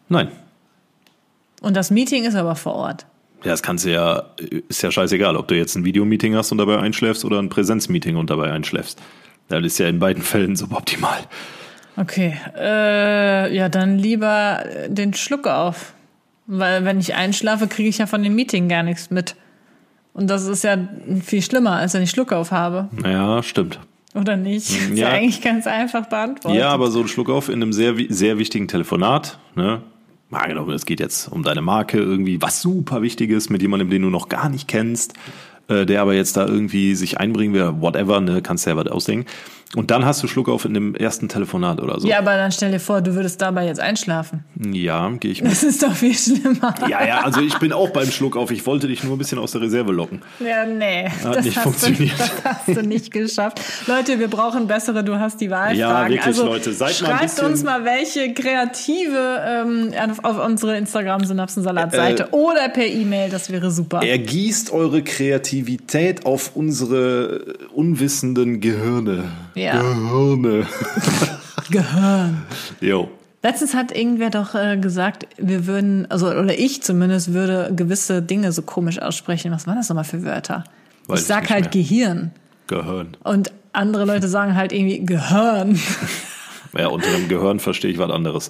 [0.10, 0.30] Nein.
[1.62, 3.06] Und das Meeting ist aber vor Ort.
[3.44, 4.24] Ja, das kannst du ja,
[4.70, 8.16] ist ja scheißegal, ob du jetzt ein Videomeeting hast und dabei einschläfst oder ein Präsenzmeeting
[8.16, 9.02] und dabei einschläfst.
[9.50, 11.20] Das ist ja in beiden Fällen suboptimal.
[11.96, 15.94] Okay, äh, ja, dann lieber den Schluck auf.
[16.46, 19.36] Weil wenn ich einschlafe, kriege ich ja von dem Meeting gar nichts mit.
[20.14, 20.78] Und das ist ja
[21.24, 22.89] viel schlimmer, als wenn ich Schluck auf habe.
[23.03, 23.80] Ja, stimmt.
[24.14, 24.70] Oder nicht?
[24.70, 25.09] Ist ja.
[25.09, 25.09] Ja.
[25.09, 26.59] eigentlich ganz einfach beantwortet.
[26.59, 29.82] Ja, aber so ein Schluck auf in einem sehr, sehr wichtigen Telefonat, ne?
[30.30, 34.01] Mal angenommen, es geht jetzt um deine Marke, irgendwie was super Wichtiges mit jemandem, den
[34.01, 35.14] du noch gar nicht kennst,
[35.68, 39.28] äh, der aber jetzt da irgendwie sich einbringen will, whatever, ne, kannst selber ausdenken.
[39.76, 42.08] Und dann hast du Schluck auf in dem ersten Telefonat oder so.
[42.08, 44.44] Ja, aber dann stell dir vor, du würdest dabei jetzt einschlafen.
[44.72, 45.52] Ja, gehe ich mit.
[45.52, 46.76] Das ist doch viel schlimmer.
[46.88, 48.52] Ja, ja, also ich bin auch beim Schluck auf.
[48.52, 50.22] Ich wollte dich nur ein bisschen aus der Reserve locken.
[50.40, 51.10] Ja, nee.
[51.24, 52.12] Hat nicht hast funktioniert.
[52.20, 53.62] Du, das hast du nicht geschafft.
[53.88, 55.78] Leute, wir brauchen bessere Du hast die Wahlfragen.
[55.80, 60.24] Ja, wirklich, also, Leute, seid mal ein schreibt bisschen- uns mal, welche kreative ähm, auf,
[60.24, 64.04] auf unsere Instagram-Synapsensalat-Seite Äh, oder per E-Mail, das wäre super.
[64.04, 69.24] Ergießt eure Kreativität auf unsere unwissenden Gehirne.
[69.56, 69.62] Ja.
[69.72, 70.68] Gehirne.
[71.72, 72.43] Gehirn.
[72.82, 73.09] Jo.
[73.41, 78.51] Letztens hat irgendwer doch äh, gesagt, wir würden, also oder ich zumindest würde gewisse Dinge
[78.51, 79.51] so komisch aussprechen.
[79.51, 80.64] Was waren das nochmal für Wörter?
[81.07, 81.72] Weiß ich ich sag nicht halt mehr.
[81.72, 82.32] Gehirn.
[82.68, 83.18] Gehirn.
[83.24, 85.80] Und andere Leute sagen halt irgendwie Gehirn.
[86.76, 88.49] Ja, unter dem Gehirn verstehe ich was anderes.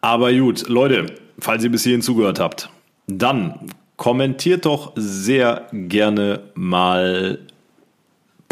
[0.00, 1.06] Aber gut, Leute,
[1.38, 2.70] falls ihr bis hierhin zugehört habt,
[3.08, 3.58] dann
[3.96, 7.40] kommentiert doch sehr gerne mal.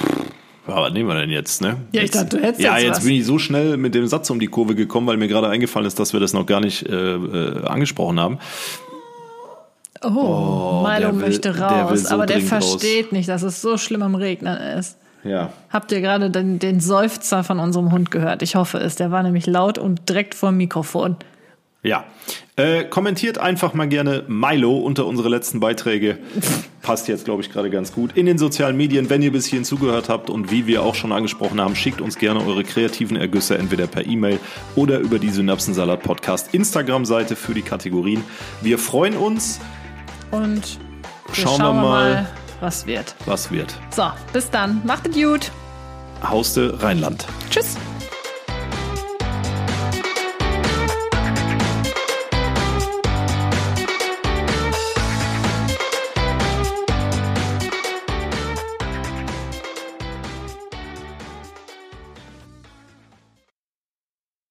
[0.00, 0.31] Pff, ja,
[0.66, 1.76] was nehmen wir denn jetzt, ne?
[1.92, 4.06] Ja, ich jetzt, dachte, du hättest Ja, jetzt jetzt bin ich so schnell mit dem
[4.06, 6.60] Satz um die Kurve gekommen, weil mir gerade eingefallen ist, dass wir das noch gar
[6.60, 8.38] nicht äh, äh, angesprochen haben.
[10.04, 12.70] Oh, Milo der will- möchte der raus, will so aber der dringend raus.
[12.70, 14.96] versteht nicht, dass es so schlimm am Regnen ist.
[15.24, 15.52] Ja.
[15.70, 18.42] Habt ihr gerade den, den Seufzer von unserem Hund gehört?
[18.42, 18.96] Ich hoffe es.
[18.96, 21.14] Der war nämlich laut und direkt vor dem Mikrofon.
[21.84, 22.04] Ja.
[22.56, 26.18] Äh, kommentiert einfach mal gerne Milo unter unsere letzten Beiträge.
[26.82, 28.16] Passt jetzt, glaube ich, gerade ganz gut.
[28.16, 31.12] In den sozialen Medien, wenn ihr bis hierhin zugehört habt und wie wir auch schon
[31.12, 34.40] angesprochen haben, schickt uns gerne eure kreativen Ergüsse entweder per E-Mail
[34.74, 38.24] oder über die Synapsensalat Podcast Instagram-Seite für die Kategorien.
[38.62, 39.60] Wir freuen uns.
[40.32, 40.78] Und
[41.28, 42.26] wir Schauen wir mal.
[42.60, 43.14] was wird.
[43.26, 43.74] Was wird?
[43.94, 44.82] So, bis dann.
[44.84, 45.52] Macht es gut.
[46.22, 47.26] Hauste Rheinland.
[47.50, 47.76] Tschüss.